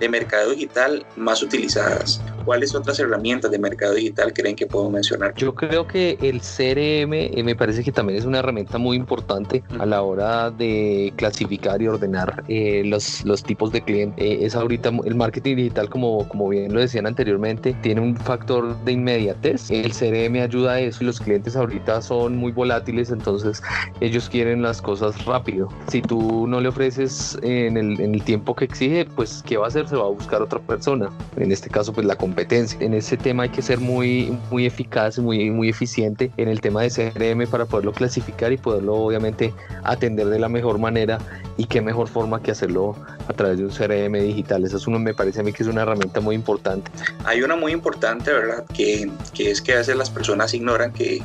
de 0.00 0.08
mercado 0.08 0.50
digital 0.50 1.06
más 1.14 1.44
utilizadas. 1.44 2.20
¿Cuáles 2.44 2.74
otras 2.74 2.98
herramientas 2.98 3.50
de 3.50 3.58
mercado 3.58 3.94
digital 3.94 4.32
creen 4.32 4.56
que 4.56 4.66
puedo 4.66 4.90
mencionar? 4.90 5.34
Yo 5.36 5.54
creo 5.54 5.86
que 5.86 6.18
el 6.20 6.40
CRM 6.40 7.12
eh, 7.14 7.42
me 7.44 7.54
parece 7.54 7.82
que 7.84 7.92
también 7.92 8.18
es 8.18 8.24
una 8.24 8.38
herramienta 8.40 8.78
muy 8.78 8.96
importante 8.96 9.62
a 9.78 9.86
la 9.86 10.02
hora 10.02 10.50
de 10.50 11.12
clasificar 11.16 11.80
y 11.82 11.88
ordenar 11.88 12.44
eh, 12.48 12.82
los, 12.84 13.24
los 13.24 13.42
tipos 13.42 13.72
de 13.72 13.82
cliente. 13.82 14.22
Eh, 14.22 14.44
es 14.44 14.54
ahorita 14.54 14.90
el 15.04 15.14
marketing 15.14 15.56
digital, 15.56 15.88
como, 15.88 16.28
como 16.28 16.48
bien 16.48 16.72
lo 16.72 16.80
decían 16.80 17.06
anteriormente, 17.06 17.74
tiene 17.82 18.00
un 18.00 18.16
factor 18.16 18.76
de 18.84 18.92
inmediatez. 18.92 19.70
El 19.70 19.92
CRM 19.92 20.42
ayuda 20.42 20.72
a 20.72 20.80
eso 20.80 21.02
y 21.02 21.06
los 21.06 21.20
clientes 21.20 21.56
ahorita 21.56 22.02
son 22.02 22.36
muy 22.36 22.52
volátiles, 22.52 23.10
entonces 23.10 23.62
ellos 24.00 24.28
quieren 24.28 24.62
las 24.62 24.82
cosas 24.82 25.24
rápido. 25.24 25.68
Si 25.88 26.02
tú 26.02 26.46
no 26.46 26.60
le 26.60 26.68
ofreces 26.68 27.38
en 27.42 27.76
el, 27.76 28.00
en 28.00 28.14
el 28.14 28.22
tiempo 28.22 28.54
que 28.54 28.64
exige, 28.64 29.06
pues 29.16 29.42
¿qué 29.46 29.56
va 29.56 29.66
a 29.66 29.68
hacer? 29.68 29.88
Se 29.88 29.96
va 29.96 30.04
a 30.04 30.10
buscar 30.10 30.42
otra 30.42 30.58
persona. 30.58 31.10
En 31.36 31.52
este 31.52 31.70
caso, 31.70 31.92
pues 31.92 32.06
la 32.06 32.16
competencia. 32.32 32.78
En 32.80 32.94
ese 32.94 33.18
tema 33.18 33.42
hay 33.42 33.50
que 33.50 33.60
ser 33.60 33.78
muy, 33.78 34.36
muy 34.50 34.64
eficaz, 34.64 35.18
muy, 35.18 35.50
muy 35.50 35.68
eficiente 35.68 36.30
en 36.38 36.48
el 36.48 36.62
tema 36.62 36.80
de 36.80 36.88
CRM 36.88 37.46
para 37.46 37.66
poderlo 37.66 37.92
clasificar 37.92 38.52
y 38.52 38.56
poderlo 38.56 38.94
obviamente 38.94 39.52
atender 39.84 40.28
de 40.28 40.38
la 40.38 40.48
mejor 40.48 40.78
manera 40.78 41.18
y 41.58 41.66
qué 41.66 41.82
mejor 41.82 42.08
forma 42.08 42.42
que 42.42 42.50
hacerlo 42.50 42.96
a 43.28 43.32
través 43.34 43.58
de 43.58 43.64
un 43.64 43.70
CRM 43.70 44.14
digital. 44.14 44.64
Eso 44.64 44.78
es 44.78 44.86
uno, 44.86 44.98
me 44.98 45.12
parece 45.12 45.40
a 45.40 45.42
mí 45.42 45.52
que 45.52 45.62
es 45.62 45.68
una 45.68 45.82
herramienta 45.82 46.20
muy 46.20 46.34
importante. 46.34 46.90
Hay 47.26 47.42
una 47.42 47.54
muy 47.54 47.72
importante, 47.72 48.32
¿verdad? 48.32 48.64
Que, 48.74 49.10
que 49.34 49.50
es 49.50 49.60
que 49.60 49.74
a 49.74 49.76
veces 49.76 49.94
las 49.94 50.08
personas 50.08 50.54
ignoran 50.54 50.90
que 50.90 51.22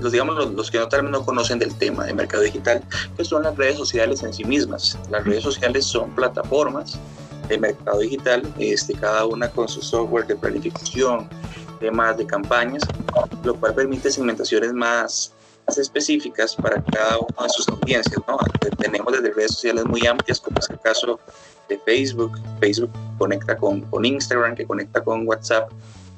los, 0.00 0.10
digamos, 0.10 0.36
los, 0.36 0.54
los, 0.54 0.70
que 0.70 0.78
no, 0.78 0.88
tal 0.88 1.02
vez 1.02 1.10
no 1.10 1.22
conocen 1.22 1.58
del 1.58 1.74
tema 1.74 2.06
de 2.06 2.14
mercado 2.14 2.42
digital, 2.42 2.82
que 3.14 3.24
son 3.24 3.42
las 3.42 3.54
redes 3.56 3.76
sociales 3.76 4.22
en 4.22 4.32
sí 4.32 4.44
mismas. 4.44 4.98
Las 5.10 5.24
redes 5.24 5.42
sociales 5.42 5.84
son 5.84 6.10
plataformas 6.12 6.98
de 7.48 7.58
mercado 7.58 8.00
digital, 8.00 8.42
este, 8.58 8.94
cada 8.94 9.26
una 9.26 9.50
con 9.50 9.68
su 9.68 9.82
software 9.82 10.26
de 10.26 10.36
planificación, 10.36 11.28
temas 11.80 12.16
de 12.16 12.26
campañas, 12.26 12.82
lo 13.44 13.54
cual 13.56 13.74
permite 13.74 14.10
segmentaciones 14.10 14.72
más, 14.72 15.32
más 15.66 15.78
específicas 15.78 16.54
para 16.56 16.82
cada 16.82 17.18
una 17.18 17.42
de 17.42 17.48
sus 17.50 17.68
audiencias. 17.68 18.20
¿no? 18.26 18.38
Tenemos 18.78 19.12
desde 19.12 19.32
redes 19.32 19.52
sociales 19.52 19.84
muy 19.84 20.06
amplias, 20.06 20.40
como 20.40 20.58
es 20.58 20.70
el 20.70 20.80
caso 20.80 21.20
de 21.68 21.78
Facebook. 21.78 22.38
Facebook 22.60 22.90
conecta 23.18 23.56
con, 23.56 23.82
con 23.82 24.04
Instagram, 24.04 24.54
que 24.54 24.66
conecta 24.66 25.02
con 25.02 25.26
WhatsApp 25.26 25.70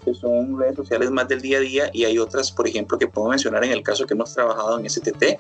que 0.05 0.14
son 0.14 0.59
redes 0.59 0.76
sociales 0.76 1.11
más 1.11 1.28
del 1.28 1.40
día 1.40 1.59
a 1.59 1.61
día 1.61 1.90
y 1.93 2.05
hay 2.05 2.19
otras, 2.19 2.50
por 2.50 2.67
ejemplo, 2.67 2.99
que 2.99 3.09
puedo 3.09 3.28
mencionar 3.28 3.64
en 3.64 3.73
el 3.73 3.83
caso 3.83 4.07
que 4.07 4.14
hemos 4.14 4.33
trabajado 4.35 4.78
en 4.78 4.88
STT, 4.88 5.38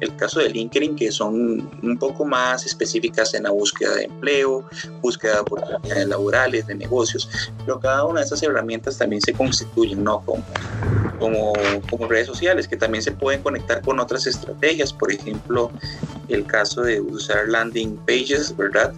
el 0.00 0.16
caso 0.16 0.40
de 0.40 0.50
LinkedIn, 0.50 0.96
que 0.96 1.10
son 1.10 1.68
un 1.82 1.98
poco 1.98 2.24
más 2.24 2.66
específicas 2.66 3.34
en 3.34 3.44
la 3.44 3.50
búsqueda 3.50 3.94
de 3.94 4.04
empleo, 4.04 4.64
búsqueda 5.00 5.34
de 5.34 5.40
oportunidades 5.40 6.08
laborales, 6.08 6.66
de 6.66 6.74
negocios, 6.74 7.28
pero 7.64 7.80
cada 7.80 8.04
una 8.04 8.20
de 8.20 8.26
esas 8.26 8.42
herramientas 8.42 8.98
también 8.98 9.22
se 9.22 9.32
constituyen, 9.32 10.04
¿no? 10.04 10.22
Como, 10.24 10.44
como, 11.18 11.52
como 11.90 12.08
redes 12.08 12.26
sociales, 12.26 12.68
que 12.68 12.76
también 12.76 13.02
se 13.02 13.12
pueden 13.12 13.42
conectar 13.42 13.82
con 13.82 13.98
otras 14.00 14.26
estrategias, 14.26 14.92
por 14.92 15.12
ejemplo, 15.12 15.70
el 16.28 16.46
caso 16.46 16.82
de 16.82 17.00
usar 17.00 17.48
landing 17.48 17.96
pages, 18.06 18.56
¿verdad? 18.56 18.92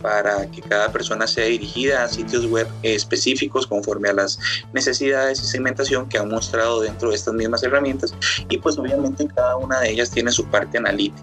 Para 0.00 0.50
que 0.50 0.62
cada 0.62 0.90
persona 0.90 1.26
sea 1.26 1.44
dirigida 1.44 2.04
a 2.04 2.08
sitios 2.08 2.46
web 2.46 2.66
específicos 2.82 3.66
conforme 3.66 4.08
a 4.08 4.14
las 4.14 4.38
necesidades 4.72 5.40
y 5.42 5.46
segmentación 5.46 6.08
que 6.08 6.18
han 6.18 6.28
mostrado 6.28 6.80
dentro 6.80 7.10
de 7.10 7.16
estas 7.16 7.34
mismas 7.34 7.62
herramientas 7.62 8.14
y 8.48 8.58
pues 8.58 8.78
obviamente 8.78 9.26
cada 9.34 9.56
una 9.56 9.80
de 9.80 9.90
ellas 9.90 10.10
tiene 10.10 10.30
su 10.32 10.44
parte 10.46 10.78
analítica 10.78 11.22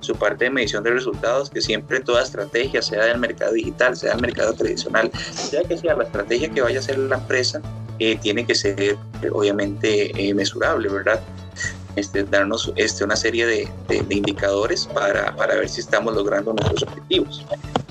su 0.00 0.14
parte 0.14 0.44
de 0.44 0.50
medición 0.50 0.84
de 0.84 0.90
resultados, 0.90 1.50
que 1.50 1.60
siempre 1.60 2.00
toda 2.00 2.22
estrategia, 2.22 2.80
sea 2.80 3.04
del 3.04 3.18
mercado 3.18 3.52
digital, 3.52 3.96
sea 3.96 4.12
del 4.12 4.20
mercado 4.20 4.52
tradicional, 4.54 5.10
sea 5.32 5.62
que 5.64 5.76
sea 5.76 5.96
la 5.96 6.04
estrategia 6.04 6.48
que 6.50 6.60
vaya 6.60 6.78
a 6.78 6.80
hacer 6.80 6.98
la 6.98 7.16
empresa, 7.16 7.60
eh, 7.98 8.16
tiene 8.20 8.46
que 8.46 8.54
ser 8.54 8.96
obviamente 9.32 10.12
eh, 10.14 10.34
mesurable, 10.34 10.88
¿verdad? 10.88 11.20
Este, 11.96 12.24
darnos 12.24 12.72
este, 12.76 13.04
una 13.04 13.16
serie 13.16 13.46
de, 13.46 13.68
de, 13.88 14.02
de 14.02 14.14
indicadores 14.14 14.86
para, 14.86 15.34
para, 15.34 15.54
ver 15.56 15.68
si 15.68 15.80
estamos 15.80 16.14
logrando 16.14 16.52
nuestros 16.52 16.82
objetivos. 16.82 17.44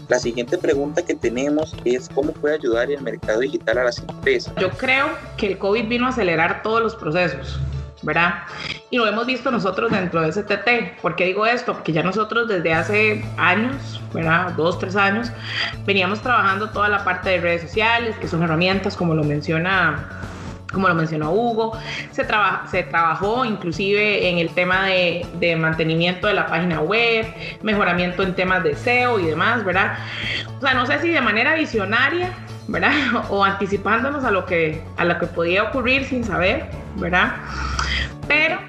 La 0.07 0.19
siguiente 0.19 0.59
pregunta 0.59 1.03
que 1.03 1.15
tenemos 1.15 1.75
es 1.83 2.07
cómo 2.13 2.31
puede 2.31 2.55
ayudar 2.55 2.91
el 2.91 3.01
mercado 3.01 3.39
digital 3.39 3.79
a 3.79 3.83
las 3.85 3.97
empresas. 3.97 4.53
Yo 4.61 4.69
creo 4.69 5.07
que 5.37 5.47
el 5.47 5.57
COVID 5.57 5.87
vino 5.87 6.05
a 6.05 6.09
acelerar 6.09 6.61
todos 6.61 6.81
los 6.81 6.95
procesos. 6.95 7.59
¿verdad? 8.05 8.43
Y 8.91 8.97
lo 8.97 9.07
hemos 9.07 9.25
visto 9.25 9.49
nosotros 9.49 9.91
dentro 9.91 10.21
de 10.21 10.31
STT. 10.31 11.01
¿Por 11.01 11.15
qué 11.15 11.25
digo 11.25 11.45
esto? 11.45 11.73
Porque 11.73 11.91
ya 11.91 12.03
nosotros 12.03 12.47
desde 12.47 12.71
hace 12.71 13.25
años, 13.37 13.99
¿verdad? 14.13 14.51
Dos, 14.51 14.77
tres 14.77 14.95
años, 14.95 15.31
veníamos 15.85 16.21
trabajando 16.21 16.69
toda 16.69 16.87
la 16.87 17.03
parte 17.03 17.31
de 17.31 17.41
redes 17.41 17.63
sociales, 17.63 18.15
que 18.17 18.27
son 18.27 18.43
herramientas, 18.43 18.95
como 18.95 19.15
lo 19.15 19.23
menciona 19.23 20.07
como 20.75 20.87
lo 20.87 20.93
mencionó 20.93 21.31
Hugo, 21.31 21.75
se, 22.11 22.23
traba, 22.23 22.67
se 22.69 22.83
trabajó 22.83 23.45
inclusive 23.45 24.29
en 24.29 24.37
el 24.37 24.49
tema 24.49 24.85
de, 24.85 25.25
de, 25.39 25.55
mantenimiento 25.55 26.27
de 26.27 26.35
la 26.35 26.45
página 26.45 26.81
web, 26.81 27.25
mejoramiento 27.63 28.21
en 28.21 28.35
temas 28.35 28.63
de 28.63 28.75
SEO 28.75 29.19
y 29.19 29.25
demás, 29.25 29.63
¿verdad? 29.63 29.97
O 30.57 30.61
sea, 30.61 30.73
no 30.73 30.85
sé 30.85 30.99
si 30.99 31.09
de 31.09 31.21
manera 31.21 31.55
visionaria, 31.55 32.31
¿verdad? 32.67 32.91
O 33.29 33.43
anticipándonos 33.43 34.23
a 34.23 34.31
lo 34.31 34.45
que, 34.45 34.83
a 34.97 35.05
lo 35.05 35.17
que 35.17 35.25
podía 35.25 35.63
ocurrir 35.63 36.05
sin 36.05 36.23
saber, 36.23 36.65
¿verdad? 36.95 37.33
Pero 38.27 38.59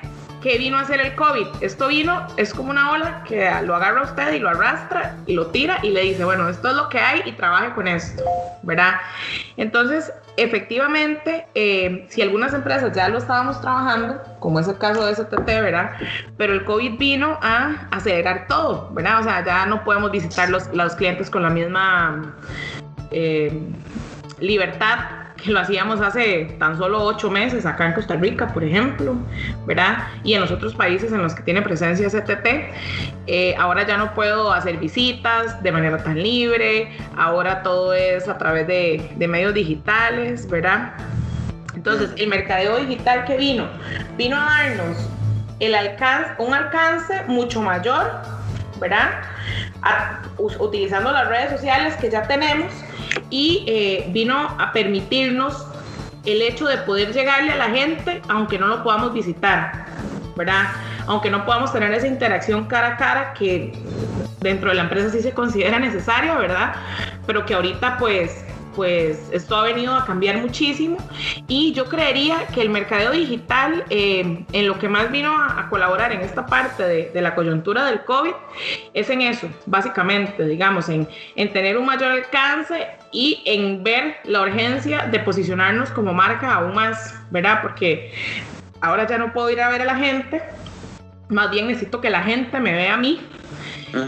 ¿qué 0.42 0.58
vino 0.58 0.78
a 0.78 0.82
hacer 0.82 1.00
el 1.00 1.14
COVID? 1.16 1.46
Esto 1.60 1.88
vino, 1.88 2.24
es 2.36 2.54
como 2.54 2.70
una 2.70 2.92
ola 2.92 3.24
que 3.24 3.50
lo 3.64 3.74
agarra 3.74 4.02
usted 4.02 4.32
y 4.32 4.38
lo 4.38 4.48
arrastra 4.48 5.16
y 5.26 5.34
lo 5.34 5.48
tira 5.48 5.80
y 5.82 5.90
le 5.90 6.02
dice, 6.02 6.24
bueno, 6.24 6.48
esto 6.48 6.68
es 6.68 6.76
lo 6.76 6.88
que 6.88 7.00
hay 7.00 7.22
y 7.24 7.32
trabaje 7.32 7.70
con 7.74 7.88
esto, 7.88 8.22
¿verdad? 8.62 8.94
Entonces, 9.56 10.12
efectivamente, 10.36 11.46
eh, 11.54 12.06
si 12.08 12.22
algunas 12.22 12.52
empresas 12.54 12.94
ya 12.94 13.08
lo 13.08 13.18
estábamos 13.18 13.60
trabajando, 13.60 14.20
como 14.40 14.60
es 14.60 14.68
el 14.68 14.78
caso 14.78 15.04
de 15.06 15.14
STT, 15.14 15.46
¿verdad? 15.46 15.92
Pero 16.36 16.52
el 16.52 16.64
COVID 16.64 16.98
vino 16.98 17.38
a 17.42 17.88
acelerar 17.90 18.46
todo, 18.46 18.90
¿verdad? 18.92 19.20
O 19.20 19.22
sea, 19.22 19.44
ya 19.44 19.66
no 19.66 19.84
podemos 19.84 20.10
visitar 20.10 20.50
los, 20.50 20.72
los 20.74 20.94
clientes 20.94 21.30
con 21.30 21.42
la 21.42 21.50
misma 21.50 22.34
eh, 23.10 23.52
libertad 24.40 24.98
que 25.36 25.50
lo 25.50 25.60
hacíamos 25.60 26.00
hace 26.00 26.56
tan 26.58 26.76
solo 26.78 27.02
ocho 27.02 27.30
meses 27.30 27.66
acá 27.66 27.86
en 27.86 27.92
Costa 27.92 28.16
Rica, 28.16 28.48
por 28.48 28.64
ejemplo, 28.64 29.14
¿verdad? 29.66 30.08
Y 30.24 30.34
en 30.34 30.40
los 30.40 30.50
otros 30.50 30.74
países 30.74 31.12
en 31.12 31.22
los 31.22 31.34
que 31.34 31.42
tiene 31.42 31.62
presencia 31.62 32.08
STT, 32.08 32.46
eh, 33.26 33.54
ahora 33.58 33.86
ya 33.86 33.96
no 33.96 34.14
puedo 34.14 34.52
hacer 34.52 34.78
visitas 34.78 35.62
de 35.62 35.72
manera 35.72 35.98
tan 35.98 36.22
libre, 36.22 36.90
ahora 37.16 37.62
todo 37.62 37.92
es 37.92 38.28
a 38.28 38.38
través 38.38 38.66
de, 38.66 39.10
de 39.16 39.28
medios 39.28 39.54
digitales, 39.54 40.48
¿verdad? 40.48 40.94
Entonces, 41.74 42.10
el 42.16 42.28
mercadeo 42.28 42.78
digital 42.78 43.24
que 43.24 43.36
vino, 43.36 43.68
vino 44.16 44.36
a 44.36 44.44
darnos 44.44 45.08
el 45.60 45.74
alcance, 45.74 46.30
un 46.38 46.54
alcance 46.54 47.22
mucho 47.26 47.62
mayor, 47.62 48.22
¿verdad? 48.78 49.22
Utilizando 50.58 51.12
las 51.12 51.28
redes 51.28 51.50
sociales 51.50 51.94
que 51.96 52.10
ya 52.10 52.22
tenemos 52.22 52.72
y 53.30 53.64
eh, 53.66 54.08
vino 54.12 54.36
a 54.58 54.72
permitirnos 54.72 55.66
el 56.24 56.42
hecho 56.42 56.66
de 56.66 56.78
poder 56.78 57.12
llegarle 57.12 57.52
a 57.52 57.56
la 57.56 57.70
gente 57.70 58.20
aunque 58.28 58.58
no 58.58 58.66
lo 58.66 58.82
podamos 58.82 59.12
visitar, 59.12 59.86
¿verdad? 60.36 60.64
Aunque 61.06 61.30
no 61.30 61.44
podamos 61.44 61.72
tener 61.72 61.92
esa 61.92 62.06
interacción 62.06 62.66
cara 62.66 62.88
a 62.88 62.96
cara 62.96 63.34
que 63.34 63.72
dentro 64.40 64.70
de 64.70 64.76
la 64.76 64.82
empresa 64.82 65.10
sí 65.10 65.20
se 65.20 65.32
considera 65.32 65.78
necesaria, 65.78 66.36
¿verdad? 66.36 66.74
Pero 67.26 67.46
que 67.46 67.54
ahorita 67.54 67.96
pues 67.98 68.44
pues 68.76 69.30
esto 69.32 69.56
ha 69.56 69.62
venido 69.62 69.94
a 69.94 70.04
cambiar 70.04 70.36
muchísimo 70.36 70.98
y 71.48 71.72
yo 71.72 71.86
creería 71.86 72.46
que 72.48 72.60
el 72.60 72.68
mercadeo 72.68 73.10
digital 73.10 73.84
eh, 73.88 74.44
en 74.52 74.66
lo 74.68 74.78
que 74.78 74.88
más 74.88 75.10
vino 75.10 75.32
a, 75.34 75.68
colaborar 75.70 76.12
en 76.12 76.20
esta 76.20 76.46
parte 76.46 76.84
de, 76.84 77.10
de, 77.10 77.20
la 77.22 77.34
coyuntura 77.34 77.84
del 77.86 78.04
COVID 78.04 78.32
es 78.94 79.10
en 79.10 79.22
eso, 79.22 79.48
básicamente, 79.64 80.46
digamos, 80.46 80.88
en, 80.88 81.08
en 81.34 81.52
tener 81.52 81.76
un 81.76 81.86
mayor 81.86 82.12
alcance 82.12 82.86
y 83.10 83.42
en 83.46 83.82
ver 83.82 84.18
la 84.24 84.42
urgencia 84.42 85.06
de 85.06 85.18
posicionarnos 85.20 85.90
como 85.90 86.12
marca 86.12 86.54
aún 86.54 86.74
más, 86.74 87.18
¿verdad? 87.30 87.62
Porque 87.62 88.12
ahora 88.80 89.06
ya 89.06 89.18
no 89.18 89.32
puedo 89.32 89.50
ir 89.50 89.60
a 89.60 89.70
ver 89.70 89.82
a 89.82 89.86
la 89.86 89.96
gente, 89.96 90.42
más 91.28 91.50
bien 91.50 91.66
necesito 91.66 92.00
que 92.00 92.10
la 92.10 92.22
gente 92.22 92.60
me 92.60 92.72
vea 92.72 92.94
a 92.94 92.98
mí 92.98 93.20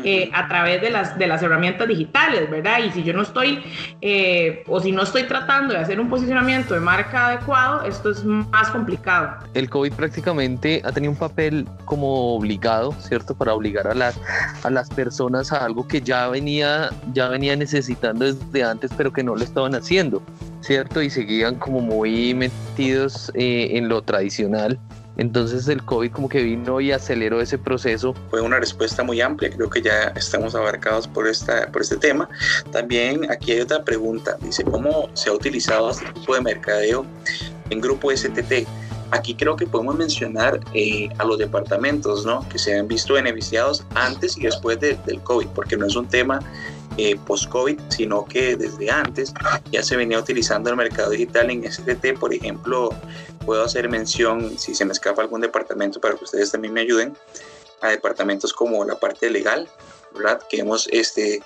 eh, 0.04 0.30
a 0.33 0.49
través 0.49 0.80
de 0.80 0.90
las, 0.90 1.18
de 1.18 1.26
las 1.26 1.42
herramientas 1.42 1.88
digitales, 1.88 2.50
¿verdad? 2.50 2.78
Y 2.85 2.90
si 2.90 3.02
yo 3.02 3.12
no 3.12 3.23
estoy, 3.23 3.62
eh, 4.00 4.64
o 4.66 4.80
si 4.80 4.92
no 4.92 5.02
estoy 5.02 5.25
tratando 5.25 5.75
de 5.75 5.80
hacer 5.80 6.00
un 6.00 6.09
posicionamiento 6.09 6.75
de 6.75 6.80
marca 6.80 7.28
adecuado, 7.28 7.83
esto 7.85 8.11
es 8.11 8.25
más 8.25 8.71
complicado. 8.71 9.38
El 9.54 9.68
COVID 9.68 9.92
prácticamente 9.92 10.83
ha 10.85 10.92
tenido 10.92 11.12
un 11.12 11.18
papel 11.18 11.66
como 11.85 12.35
obligado, 12.35 12.92
¿cierto? 13.00 13.35
Para 13.35 13.54
obligar 13.54 13.87
a 13.87 13.95
las, 13.95 14.18
a 14.62 14.71
las 14.71 14.88
personas 14.90 15.52
a 15.52 15.64
algo 15.64 15.87
que 15.87 16.00
ya 16.00 16.28
venía, 16.28 16.90
ya 17.12 17.28
venía 17.28 17.57
necesitando 17.57 18.25
desde 18.25 18.64
antes, 18.64 18.90
pero 18.97 19.12
que 19.12 19.23
no 19.23 19.35
lo 19.35 19.42
estaban 19.42 19.75
haciendo, 19.75 20.23
¿cierto? 20.61 21.02
Y 21.02 21.11
seguían 21.11 21.57
como 21.57 21.80
muy 21.80 22.35
metidos 22.35 23.30
eh, 23.35 23.71
en 23.73 23.88
lo 23.88 24.02
tradicional 24.02 24.78
entonces 25.19 25.69
el 25.69 25.85
COVID 25.85 26.13
como 26.13 26.29
que 26.29 26.43
vino 26.43 26.81
y 26.81 26.93
aceleró 26.93 27.41
ese 27.41 27.59
proceso. 27.59 28.15
Fue 28.31 28.41
una 28.41 28.59
respuesta 28.59 29.03
muy 29.03 29.21
amplia, 29.21 29.51
creo 29.51 29.69
que 29.69 29.83
ya 29.83 30.13
estamos 30.17 30.55
abarcados 30.55 31.07
por, 31.07 31.29
esta, 31.29 31.71
por 31.71 31.83
este 31.83 31.97
tema. 31.97 32.29
También 32.73 33.31
aquí 33.31 33.53
hay 33.53 33.61
otra 33.61 33.83
pregunta, 33.83 34.37
dice, 34.41 34.65
¿cómo 34.65 35.11
se 35.15 35.29
ha 35.29 35.33
utilizado 35.33 35.91
este 35.91 36.07
tipo 36.13 36.35
de 36.35 36.41
mercadeo 36.41 37.05
en 37.69 37.81
grupo 37.81 38.11
STT? 38.11 38.67
Aquí 39.11 39.35
creo 39.35 39.57
que 39.57 39.67
podemos 39.67 39.97
mencionar 39.97 40.61
eh, 40.75 41.09
a 41.19 41.25
los 41.25 41.39
departamentos, 41.39 42.25
¿no? 42.25 42.47
Que 42.49 42.59
se 42.59 42.79
han 42.79 42.87
visto 42.87 43.15
beneficiados 43.15 43.85
antes 43.95 44.37
y 44.37 44.43
después 44.43 44.79
del 44.79 45.21
COVID, 45.23 45.49
porque 45.49 45.77
no 45.77 45.87
es 45.87 45.97
un 45.97 46.07
tema 46.07 46.41
eh, 46.99 47.17
post-COVID, 47.26 47.78
sino 47.88 48.25
que 48.25 48.57
desde 48.57 48.90
antes 48.90 49.33
ya 49.71 49.83
se 49.83 49.97
venía 49.97 50.19
utilizando 50.19 50.69
el 50.71 50.76
mercado 50.76 51.11
digital 51.11 51.50
en 51.50 51.71
STT. 51.71 52.19
Por 52.19 52.35
ejemplo, 52.35 52.90
puedo 53.47 53.64
hacer 53.64 53.88
mención, 53.88 54.59
si 54.59 54.75
se 54.75 54.85
me 54.85 54.93
escapa 54.93 55.23
algún 55.23 55.40
departamento, 55.40 56.00
para 56.00 56.14
que 56.17 56.25
ustedes 56.25 56.50
también 56.50 56.75
me 56.75 56.81
ayuden, 56.81 57.17
a 57.81 57.88
departamentos 57.88 58.52
como 58.52 58.85
la 58.85 58.97
parte 58.97 59.31
legal, 59.31 59.69
que 60.49 60.59
hemos 60.59 60.88
este, 60.88 61.41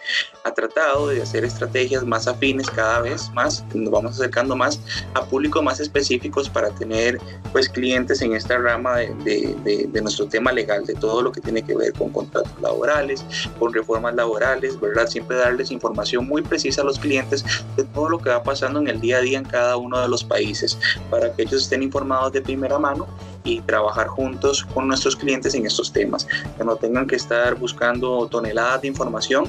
ha 0.45 0.53
tratado 0.53 1.09
de 1.09 1.23
hacer 1.23 1.45
estrategias 1.45 2.05
más 2.05 2.27
afines 2.27 2.69
cada 2.71 3.01
vez 3.01 3.31
más, 3.31 3.65
nos 3.75 3.91
vamos 3.91 4.13
acercando 4.13 4.57
más 4.57 4.81
a 5.15 5.25
públicos 5.25 5.63
más 5.63 5.81
específicos 5.81 6.49
para 6.49 6.71
tener 6.71 7.21
pues 7.53 7.69
clientes 7.69 8.23
en 8.23 8.35
esta 8.35 8.59
rama 8.59 8.97
de, 8.97 9.55
de, 9.65 10.03
nuestro 10.03 10.27
tema 10.27 10.53
legal, 10.53 10.85
de 10.85 10.95
todo 10.95 11.23
lo 11.23 11.31
que 11.31 11.41
tiene 11.41 11.63
que 11.63 11.77
ver 11.77 11.93
con 11.93 12.11
contratos 12.11 12.53
laborales, 12.61 13.25
con 13.59 13.73
reformas 13.73 14.15
laborales, 14.15 14.81
¿verdad? 14.81 15.07
Siempre 15.07 15.37
darles 15.37 15.71
información 15.71 16.27
muy 16.27 16.43
precisa 16.43 16.83
a 16.83 16.85
los 16.85 16.99
clientes 16.99 17.45
de 17.77 17.85
todo 17.85 18.09
lo 18.09 18.19
que 18.19 18.31
va 18.31 18.43
pasando 18.43 18.81
en 18.81 18.89
el 18.89 19.01
día 19.01 19.19
a 19.19 19.21
día 19.21 19.39
en 19.39 19.45
cada 19.45 19.77
uno 19.77 20.01
de 20.01 20.09
los 20.09 20.25
países, 20.25 20.79
para 21.11 21.33
que 21.33 21.43
ellos 21.43 21.63
estén 21.63 21.83
informados 21.83 22.33
de 22.33 22.43
primera 22.43 22.79
mano 22.79 23.07
y 23.45 23.61
trabajar 23.61 24.09
juntos 24.09 24.65
con 24.75 24.89
nuestros 24.89 25.17
clientes 25.17 25.55
en 25.55 25.67
estos 25.67 25.93
temas, 25.93 26.27
que 26.57 26.65
no 26.65 26.77
tengan 26.77 27.07
que 27.07 27.17
estar 27.17 27.55
buscando 27.57 28.27
toneladas 28.29 28.83
de 28.83 28.89
información, 28.89 29.45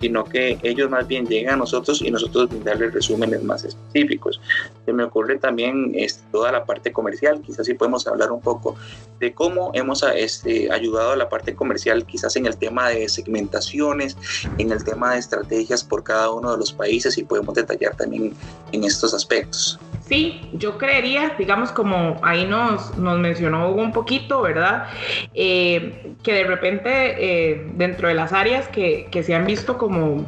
sino 0.00 0.24
que 0.24 0.58
ellos 0.62 0.90
más 0.90 1.06
bien 1.06 1.26
lleguen 1.26 1.50
a 1.50 1.56
nosotros 1.56 2.02
y 2.02 2.10
nosotros 2.10 2.48
brindarles 2.48 2.94
resúmenes 2.94 3.42
más 3.42 3.64
específicos. 3.64 4.40
Se 4.84 4.92
me 4.92 5.04
ocurre 5.04 5.38
también 5.38 5.92
este, 5.94 6.22
toda 6.30 6.52
la 6.52 6.64
parte 6.64 6.92
comercial, 6.92 7.40
quizás 7.40 7.66
sí 7.66 7.74
podemos 7.74 8.06
hablar 8.06 8.30
un 8.30 8.40
poco 8.40 8.76
de 9.18 9.32
cómo 9.32 9.70
hemos 9.74 10.02
este, 10.14 10.70
ayudado 10.70 11.12
a 11.12 11.16
la 11.16 11.28
parte 11.28 11.54
comercial, 11.54 12.04
quizás 12.06 12.36
en 12.36 12.46
el 12.46 12.56
tema 12.56 12.88
de 12.90 13.08
segmentaciones, 13.08 14.16
en 14.58 14.70
el 14.70 14.84
tema 14.84 15.12
de 15.12 15.18
estrategias 15.18 15.82
por 15.82 16.04
cada 16.04 16.30
uno 16.30 16.52
de 16.52 16.58
los 16.58 16.72
países 16.72 17.18
y 17.18 17.24
podemos 17.24 17.54
detallar 17.54 17.96
también 17.96 18.34
en 18.72 18.84
estos 18.84 19.14
aspectos. 19.14 19.78
Sí, 20.08 20.40
yo 20.54 20.78
creería, 20.78 21.34
digamos 21.38 21.70
como 21.70 22.18
ahí 22.22 22.46
nos, 22.46 22.96
nos 22.96 23.18
mencionó 23.18 23.70
un 23.72 23.92
poquito, 23.92 24.40
¿verdad? 24.40 24.86
Eh, 25.34 26.14
que 26.22 26.32
de 26.32 26.44
repente 26.44 26.90
eh, 26.90 27.70
dentro 27.74 28.08
de 28.08 28.14
las 28.14 28.32
áreas 28.32 28.68
que, 28.68 29.08
que, 29.10 29.22
se 29.22 29.34
han 29.34 29.44
visto 29.44 29.76
como, 29.76 30.24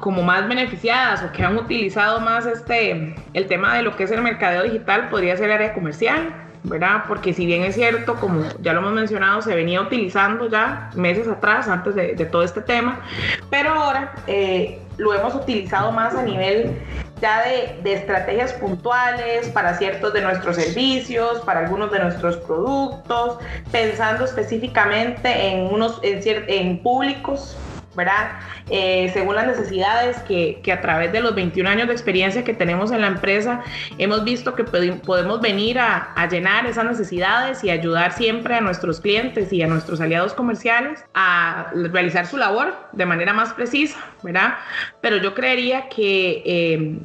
como 0.00 0.22
más 0.22 0.46
beneficiadas 0.46 1.22
o 1.22 1.32
que 1.32 1.42
han 1.42 1.56
utilizado 1.56 2.20
más 2.20 2.44
este, 2.44 3.14
el 3.32 3.46
tema 3.46 3.74
de 3.74 3.82
lo 3.82 3.96
que 3.96 4.04
es 4.04 4.10
el 4.10 4.20
mercadeo 4.20 4.64
digital 4.64 5.08
podría 5.08 5.34
ser 5.34 5.46
el 5.46 5.52
área 5.52 5.72
comercial, 5.72 6.34
¿verdad? 6.64 7.04
Porque 7.08 7.32
si 7.32 7.46
bien 7.46 7.62
es 7.62 7.74
cierto, 7.74 8.16
como 8.16 8.44
ya 8.60 8.74
lo 8.74 8.80
hemos 8.80 8.92
mencionado, 8.92 9.40
se 9.40 9.54
venía 9.54 9.80
utilizando 9.80 10.50
ya 10.50 10.90
meses 10.94 11.26
atrás, 11.26 11.68
antes 11.68 11.94
de, 11.94 12.14
de 12.14 12.26
todo 12.26 12.42
este 12.42 12.60
tema, 12.60 13.00
pero 13.48 13.70
ahora 13.70 14.14
eh, 14.26 14.78
lo 14.98 15.14
hemos 15.14 15.34
utilizado 15.34 15.90
más 15.90 16.14
a 16.14 16.22
nivel 16.22 16.76
ya 17.22 17.44
de, 17.44 17.80
de, 17.82 17.94
estrategias 17.94 18.52
puntuales 18.54 19.48
para 19.50 19.78
ciertos 19.78 20.12
de 20.12 20.20
nuestros 20.20 20.56
servicios, 20.56 21.40
para 21.42 21.60
algunos 21.60 21.92
de 21.92 22.00
nuestros 22.00 22.36
productos, 22.38 23.38
pensando 23.70 24.24
específicamente 24.24 25.30
en, 25.30 25.72
unos, 25.72 26.00
en, 26.02 26.20
en 26.48 26.82
públicos 26.82 27.56
¿verdad? 27.94 28.32
Eh, 28.70 29.10
según 29.12 29.34
las 29.34 29.46
necesidades 29.46 30.18
que, 30.22 30.60
que, 30.62 30.72
a 30.72 30.80
través 30.80 31.12
de 31.12 31.20
los 31.20 31.34
21 31.34 31.68
años 31.68 31.88
de 31.88 31.92
experiencia 31.92 32.44
que 32.44 32.54
tenemos 32.54 32.90
en 32.90 33.00
la 33.02 33.08
empresa, 33.08 33.62
hemos 33.98 34.24
visto 34.24 34.54
que 34.54 34.64
podemos 34.64 35.40
venir 35.40 35.78
a, 35.78 36.12
a, 36.14 36.28
llenar 36.28 36.66
esas 36.66 36.84
necesidades 36.84 37.62
y 37.64 37.70
ayudar 37.70 38.12
siempre 38.12 38.54
a 38.54 38.60
nuestros 38.60 39.00
clientes 39.00 39.52
y 39.52 39.62
a 39.62 39.66
nuestros 39.66 40.00
aliados 40.00 40.32
comerciales 40.34 41.04
a 41.14 41.70
realizar 41.74 42.26
su 42.26 42.36
labor 42.36 42.74
de 42.92 43.06
manera 43.06 43.32
más 43.32 43.52
precisa, 43.52 43.98
¿verdad? 44.22 44.54
Pero 45.00 45.18
yo 45.18 45.34
creería 45.34 45.88
que... 45.88 46.42
Eh, 46.44 46.98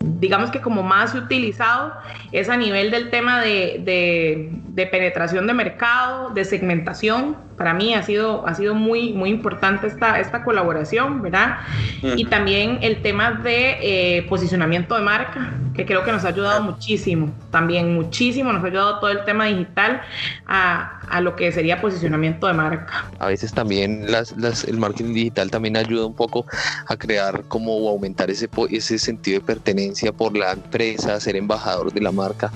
digamos 0.00 0.50
que 0.50 0.60
como 0.60 0.82
más 0.82 1.14
utilizado 1.14 1.92
es 2.32 2.48
a 2.48 2.56
nivel 2.56 2.90
del 2.90 3.10
tema 3.10 3.40
de, 3.40 3.80
de, 3.84 4.48
de 4.50 4.86
penetración 4.86 5.46
de 5.46 5.54
mercado, 5.54 6.30
de 6.30 6.44
segmentación, 6.44 7.36
para 7.58 7.74
mí 7.74 7.92
ha 7.92 8.02
sido, 8.02 8.46
ha 8.46 8.54
sido 8.54 8.74
muy, 8.74 9.12
muy 9.12 9.30
importante 9.30 9.88
esta, 9.88 10.20
esta 10.20 10.44
colaboración, 10.44 11.20
¿verdad? 11.20 11.58
Y 12.02 12.24
también 12.26 12.78
el 12.80 13.02
tema 13.02 13.32
de 13.32 13.78
eh, 13.82 14.22
posicionamiento 14.28 14.94
de 14.94 15.02
marca, 15.02 15.52
que 15.74 15.84
creo 15.84 16.04
que 16.04 16.12
nos 16.12 16.24
ha 16.24 16.28
ayudado 16.28 16.62
muchísimo, 16.62 17.32
también 17.50 17.94
muchísimo, 17.94 18.52
nos 18.52 18.62
ha 18.62 18.66
ayudado 18.68 19.00
todo 19.00 19.10
el 19.10 19.24
tema 19.24 19.46
digital 19.46 20.00
a, 20.46 21.00
a 21.08 21.20
lo 21.20 21.34
que 21.34 21.50
sería 21.50 21.80
posicionamiento 21.80 22.46
de 22.46 22.52
marca. 22.52 23.06
A 23.18 23.26
veces 23.26 23.52
también 23.52 24.10
las, 24.10 24.36
las, 24.36 24.64
el 24.64 24.76
marketing 24.76 25.14
digital 25.14 25.50
también 25.50 25.76
ayuda 25.76 26.06
un 26.06 26.14
poco 26.14 26.46
a 26.86 26.96
crear 26.96 27.42
como 27.48 27.88
aumentar 27.88 28.30
ese, 28.30 28.48
ese 28.70 28.98
sentido 28.98 29.40
de 29.40 29.46
pertenencia 29.46 30.12
por 30.12 30.36
la 30.36 30.52
empresa, 30.52 31.18
ser 31.18 31.34
embajador 31.34 31.92
de 31.92 32.00
la 32.00 32.12
marca. 32.12 32.52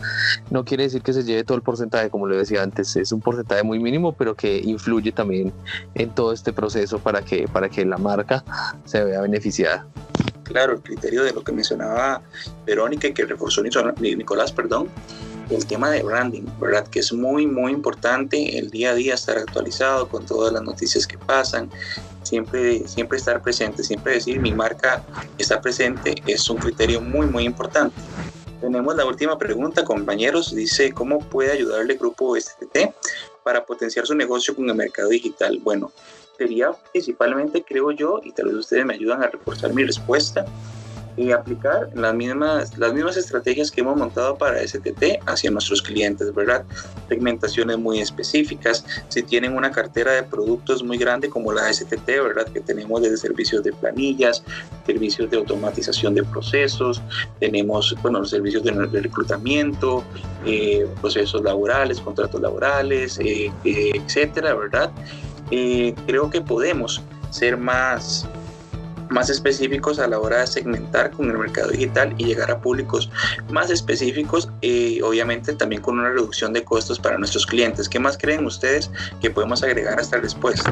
No 0.51 0.65
quiere 0.65 0.85
decir 0.85 1.03
que 1.03 1.13
se 1.13 1.25
lleve 1.25 1.43
todo 1.43 1.57
el 1.57 1.63
porcentaje, 1.63 2.09
como 2.09 2.29
le 2.29 2.37
decía 2.37 2.63
antes, 2.63 2.95
es 2.95 3.11
un 3.11 3.21
porcentaje 3.21 3.65
muy 3.65 3.81
mínimo, 3.81 4.13
pero 4.13 4.37
que 4.37 4.59
influye 4.59 4.92
también 5.15 5.53
en 5.95 6.11
todo 6.11 6.33
este 6.33 6.53
proceso 6.53 6.99
para 6.99 7.23
que, 7.23 7.49
para 7.49 7.69
que 7.69 7.85
la 7.85 7.97
marca 7.97 8.45
se 8.85 9.03
vea 9.03 9.21
beneficiada. 9.21 9.87
Claro, 10.45 10.75
el 10.75 10.83
criterio 10.83 11.23
de 11.25 11.33
lo 11.33 11.43
que 11.43 11.53
mencionaba 11.53 12.21
Verónica 12.67 13.09
y 13.09 13.15
que 13.15 13.25
reforzó 13.25 13.63
Nicolás, 13.63 14.53
perdón, 14.53 14.89
el 15.51 15.67
tema 15.67 15.91
de 15.91 16.03
branding, 16.03 16.45
¿verdad? 16.61 16.87
Que 16.87 17.01
es 17.01 17.13
muy, 17.13 17.47
muy 17.47 17.73
importante 17.73 18.59
el 18.59 18.71
día 18.71 18.91
a 18.91 18.95
día 18.95 19.15
estar 19.15 19.39
actualizado 19.39 20.09
con 20.09 20.27
todas 20.27 20.53
las 20.53 20.63
noticias 20.63 21.07
que 21.07 21.19
pasan, 21.19 21.71
siempre, 22.23 22.87
siempre 22.87 23.19
estar 23.19 23.43
presente, 23.43 23.83
siempre 23.83 24.15
decir 24.15 24.41
mi 24.41 24.53
marca 24.53 25.03
está 25.39 25.61
presente 25.61 26.15
es 26.27 26.49
un 26.49 26.59
criterio 26.59 27.01
muy, 27.01 27.27
muy 27.27 27.45
importante. 27.45 27.97
Tenemos 28.61 28.95
la 28.95 29.05
última 29.05 29.37
pregunta, 29.39 29.85
compañeros. 29.85 30.55
Dice, 30.55 30.93
¿cómo 30.93 31.19
puede 31.19 31.51
ayudarle 31.51 31.95
el 31.95 31.99
grupo 31.99 32.37
STT 32.37 32.95
para 33.43 33.65
potenciar 33.65 34.07
su 34.07 34.15
negocio 34.15 34.55
con 34.55 34.69
el 34.69 34.75
mercado 34.75 35.09
digital? 35.09 35.59
Bueno, 35.63 35.93
sería 36.37 36.73
principalmente, 36.93 37.63
creo 37.63 37.91
yo, 37.91 38.21
y 38.23 38.33
tal 38.33 38.47
vez 38.47 38.57
ustedes 38.57 38.85
me 38.85 38.95
ayudan 38.95 39.23
a 39.23 39.29
reforzar 39.29 39.73
mi 39.73 39.85
respuesta, 39.85 40.45
y 41.17 41.33
aplicar 41.33 41.91
las 41.95 42.15
mismas, 42.15 42.77
las 42.79 42.93
mismas 42.95 43.17
estrategias 43.17 43.71
que 43.71 43.83
hemos 43.83 43.97
montado 43.97 44.37
para 44.37 44.67
STT 44.67 45.21
hacia 45.27 45.51
nuestros 45.51 45.83
clientes, 45.83 46.35
¿verdad? 46.35 46.65
Segmentaciones 47.09 47.79
muy 47.79 48.01
específicas, 48.01 48.85
si 49.09 49.23
tienen 49.23 49.57
una 49.57 49.71
cartera 49.71 50.13
de 50.13 50.23
productos 50.23 50.83
muy 50.83 50.97
grande 50.97 51.29
como 51.29 51.53
la 51.53 51.73
STT, 51.73 52.07
¿verdad? 52.07 52.47
Que 52.47 52.61
tenemos 52.61 53.03
desde 53.03 53.19
servicios 53.19 53.63
de 53.63 53.73
planillas, 53.73 54.43
servicios 54.87 55.31
de 55.31 55.37
automatización 55.37 56.15
de 56.15 56.25
procesos, 56.25 57.03
tenemos, 57.41 57.95
bueno, 58.03 58.21
los 58.21 58.31
servicios 58.31 58.63
de, 58.63 58.73
reclutamiento, 58.73 60.05
eh, 60.47 60.87
procesos 61.01 61.43
laborales, 61.43 62.01
contratos 62.01 62.41
laborales, 62.41 63.19
eh, 63.19 63.53
eh, 63.65 63.91
etcétera, 63.95 64.55
¿verdad? 64.55 64.91
creo 66.07 66.31
que 66.31 66.41
podemos 66.41 67.03
ser 67.29 67.59
más 67.59 68.27
más 69.13 69.31
específicos 69.31 69.99
a 69.99 70.07
la 70.07 70.19
hora 70.19 70.41
de 70.41 70.47
segmentar 70.47 71.11
con 71.11 71.31
el 71.31 71.39
mercado 71.39 71.71
digital 71.71 72.15
y 72.19 72.25
llegar 72.25 72.51
a 72.51 72.61
públicos 72.61 73.11
más 73.51 73.71
específicos 73.71 74.49
y 74.61 75.01
obviamente 75.03 75.53
también 75.53 75.83
con 75.83 75.99
una 75.99 76.11
reducción 76.11 76.53
de 76.53 76.65
costos 76.65 76.99
para 76.99 77.19
nuestros 77.19 77.47
clientes. 77.47 77.89
¿Qué 77.89 77.99
más 77.99 78.17
creen 78.19 78.47
ustedes 78.47 78.91
que 79.21 79.31
podemos 79.31 79.63
agregar 79.63 79.99
hasta 80.01 80.19
respuesta? 80.19 80.71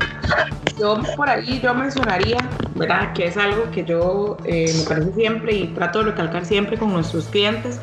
Yo 0.78 1.00
por 1.16 1.28
ahí 1.28 1.60
yo 1.62 1.74
mencionaría 1.74 2.38
¿verdad? 2.80 3.12
Que 3.12 3.26
es 3.26 3.36
algo 3.36 3.70
que 3.72 3.84
yo 3.84 4.38
eh, 4.44 4.72
me 4.74 4.84
parece 4.84 5.12
siempre 5.12 5.54
y 5.54 5.66
trato 5.68 5.98
de 5.98 6.12
recalcar 6.12 6.46
siempre 6.46 6.78
con 6.78 6.92
nuestros 6.92 7.26
clientes, 7.26 7.78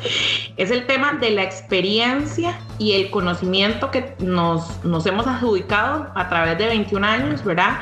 es 0.56 0.70
el 0.70 0.86
tema 0.86 1.12
de 1.14 1.30
la 1.30 1.44
experiencia 1.44 2.58
y 2.78 2.92
el 2.92 3.10
conocimiento 3.10 3.90
que 3.90 4.14
nos, 4.18 4.84
nos 4.84 5.06
hemos 5.06 5.26
adjudicado 5.26 6.08
a 6.14 6.28
través 6.28 6.58
de 6.58 6.66
21 6.66 7.06
años, 7.06 7.44
¿verdad? 7.44 7.78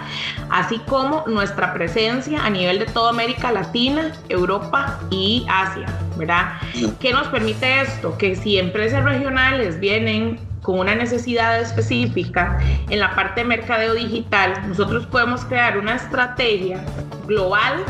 Así 0.50 0.78
como 0.80 1.24
nuestra 1.26 1.72
presencia 1.72 2.44
a 2.44 2.50
nivel 2.50 2.65
de 2.74 2.86
toda 2.86 3.10
América 3.10 3.52
Latina, 3.52 4.12
Europa 4.28 4.98
y 5.10 5.46
Asia, 5.48 5.86
¿verdad? 6.16 6.54
¿Qué 7.00 7.12
nos 7.12 7.28
permite 7.28 7.80
esto? 7.82 8.18
Que 8.18 8.34
si 8.34 8.58
empresas 8.58 9.04
regionales 9.04 9.78
vienen 9.78 10.40
con 10.62 10.80
una 10.80 10.96
necesidad 10.96 11.60
específica 11.60 12.58
en 12.90 12.98
la 12.98 13.14
parte 13.14 13.42
de 13.42 13.46
mercadeo 13.46 13.94
digital, 13.94 14.52
nosotros 14.66 15.06
podemos 15.06 15.44
crear 15.44 15.78
una 15.78 15.94
estrategia 15.94 16.84
global, 17.26 17.84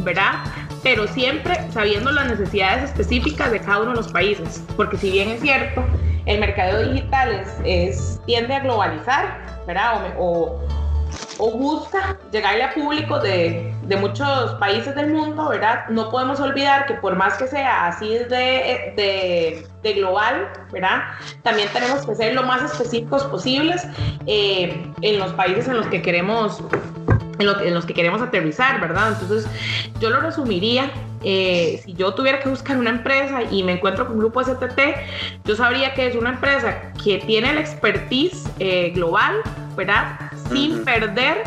¿verdad? 0.00 0.42
Pero 0.82 1.06
siempre 1.06 1.60
sabiendo 1.70 2.10
las 2.10 2.26
necesidades 2.26 2.84
específicas 2.84 3.50
de 3.50 3.60
cada 3.60 3.80
uno 3.80 3.90
de 3.90 3.96
los 3.96 4.08
países, 4.08 4.64
porque 4.76 4.96
si 4.96 5.10
bien 5.10 5.28
es 5.28 5.42
cierto, 5.42 5.84
el 6.24 6.40
mercadeo 6.40 6.90
digital 6.90 7.44
es, 7.64 8.20
tiende 8.24 8.54
a 8.54 8.60
globalizar, 8.60 9.62
¿verdad? 9.66 10.14
o, 10.18 10.24
o 10.24 10.83
busca 11.38 12.16
llegarle 12.30 12.64
a 12.64 12.74
público 12.74 13.18
de, 13.18 13.74
de, 13.82 13.96
muchos 13.96 14.54
países 14.54 14.94
del 14.94 15.12
mundo, 15.12 15.48
¿verdad? 15.48 15.88
No 15.88 16.10
podemos 16.10 16.40
olvidar 16.40 16.86
que 16.86 16.94
por 16.94 17.16
más 17.16 17.36
que 17.36 17.46
sea 17.46 17.88
así 17.88 18.08
de, 18.08 18.92
de, 18.96 19.66
de 19.82 19.92
global, 19.94 20.48
¿verdad? 20.72 21.02
También 21.42 21.68
tenemos 21.72 22.06
que 22.06 22.14
ser 22.14 22.34
lo 22.34 22.42
más 22.42 22.62
específicos 22.62 23.24
posibles 23.24 23.86
eh, 24.26 24.86
en 25.02 25.18
los 25.18 25.32
países 25.32 25.68
en 25.68 25.76
los 25.76 25.86
que 25.88 26.02
queremos 26.02 26.62
en, 27.38 27.46
lo, 27.46 27.60
en, 27.60 27.74
los 27.74 27.84
que 27.84 27.94
queremos 27.94 28.22
aterrizar, 28.22 28.80
¿verdad? 28.80 29.12
Entonces, 29.12 29.46
yo 30.00 30.10
lo 30.10 30.20
resumiría. 30.20 30.90
Eh, 31.26 31.80
si 31.82 31.94
yo 31.94 32.14
tuviera 32.14 32.40
que 32.40 32.50
buscar 32.50 32.76
una 32.76 32.90
empresa 32.90 33.42
y 33.50 33.62
me 33.62 33.72
encuentro 33.72 34.06
con 34.06 34.18
Grupo 34.18 34.44
STT, 34.44 34.78
yo 35.44 35.56
sabría 35.56 35.94
que 35.94 36.06
es 36.06 36.16
una 36.16 36.30
empresa 36.30 36.92
que 37.02 37.18
tiene 37.18 37.52
la 37.54 37.60
expertise 37.60 38.44
eh, 38.58 38.90
global, 38.94 39.36
¿verdad? 39.74 40.18
Sin 40.54 40.84
perder, 40.84 41.42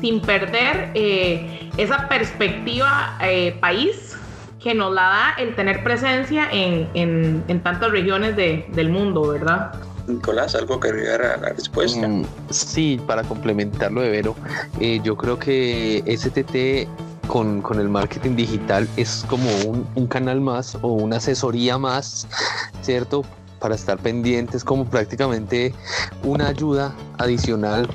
sin 0.00 0.20
perder 0.20 0.90
eh, 0.94 1.70
esa 1.76 2.08
perspectiva 2.08 3.18
eh, 3.22 3.56
país 3.60 4.16
que 4.62 4.74
nos 4.74 4.92
la 4.94 5.02
da 5.02 5.34
el 5.38 5.54
tener 5.54 5.82
presencia 5.82 6.48
en, 6.50 6.88
en, 6.94 7.44
en 7.48 7.62
tantas 7.62 7.90
regiones 7.90 8.36
de, 8.36 8.66
del 8.72 8.90
mundo, 8.90 9.28
¿verdad? 9.28 9.72
Nicolás, 10.06 10.54
¿algo 10.54 10.80
que 10.80 10.88
agregar 10.88 11.22
a 11.22 11.36
la 11.36 11.48
respuesta? 11.50 12.06
Mm, 12.06 12.24
sí, 12.50 13.00
para 13.06 13.22
complementarlo 13.22 14.00
de 14.00 14.10
Vero, 14.10 14.36
eh, 14.80 15.00
yo 15.02 15.16
creo 15.16 15.38
que 15.38 16.02
STT 16.06 17.28
con, 17.28 17.62
con, 17.62 17.80
el 17.80 17.88
marketing 17.88 18.36
digital 18.36 18.88
es 18.96 19.24
como 19.28 19.48
un, 19.66 19.86
un, 19.94 20.06
canal 20.06 20.40
más 20.40 20.76
o 20.82 20.88
una 20.88 21.16
asesoría 21.16 21.78
más, 21.78 22.26
¿cierto? 22.82 23.24
Para 23.60 23.76
estar 23.76 23.98
pendientes, 23.98 24.64
como 24.64 24.84
prácticamente 24.84 25.72
una 26.24 26.48
ayuda 26.48 26.92
adicional 27.18 27.88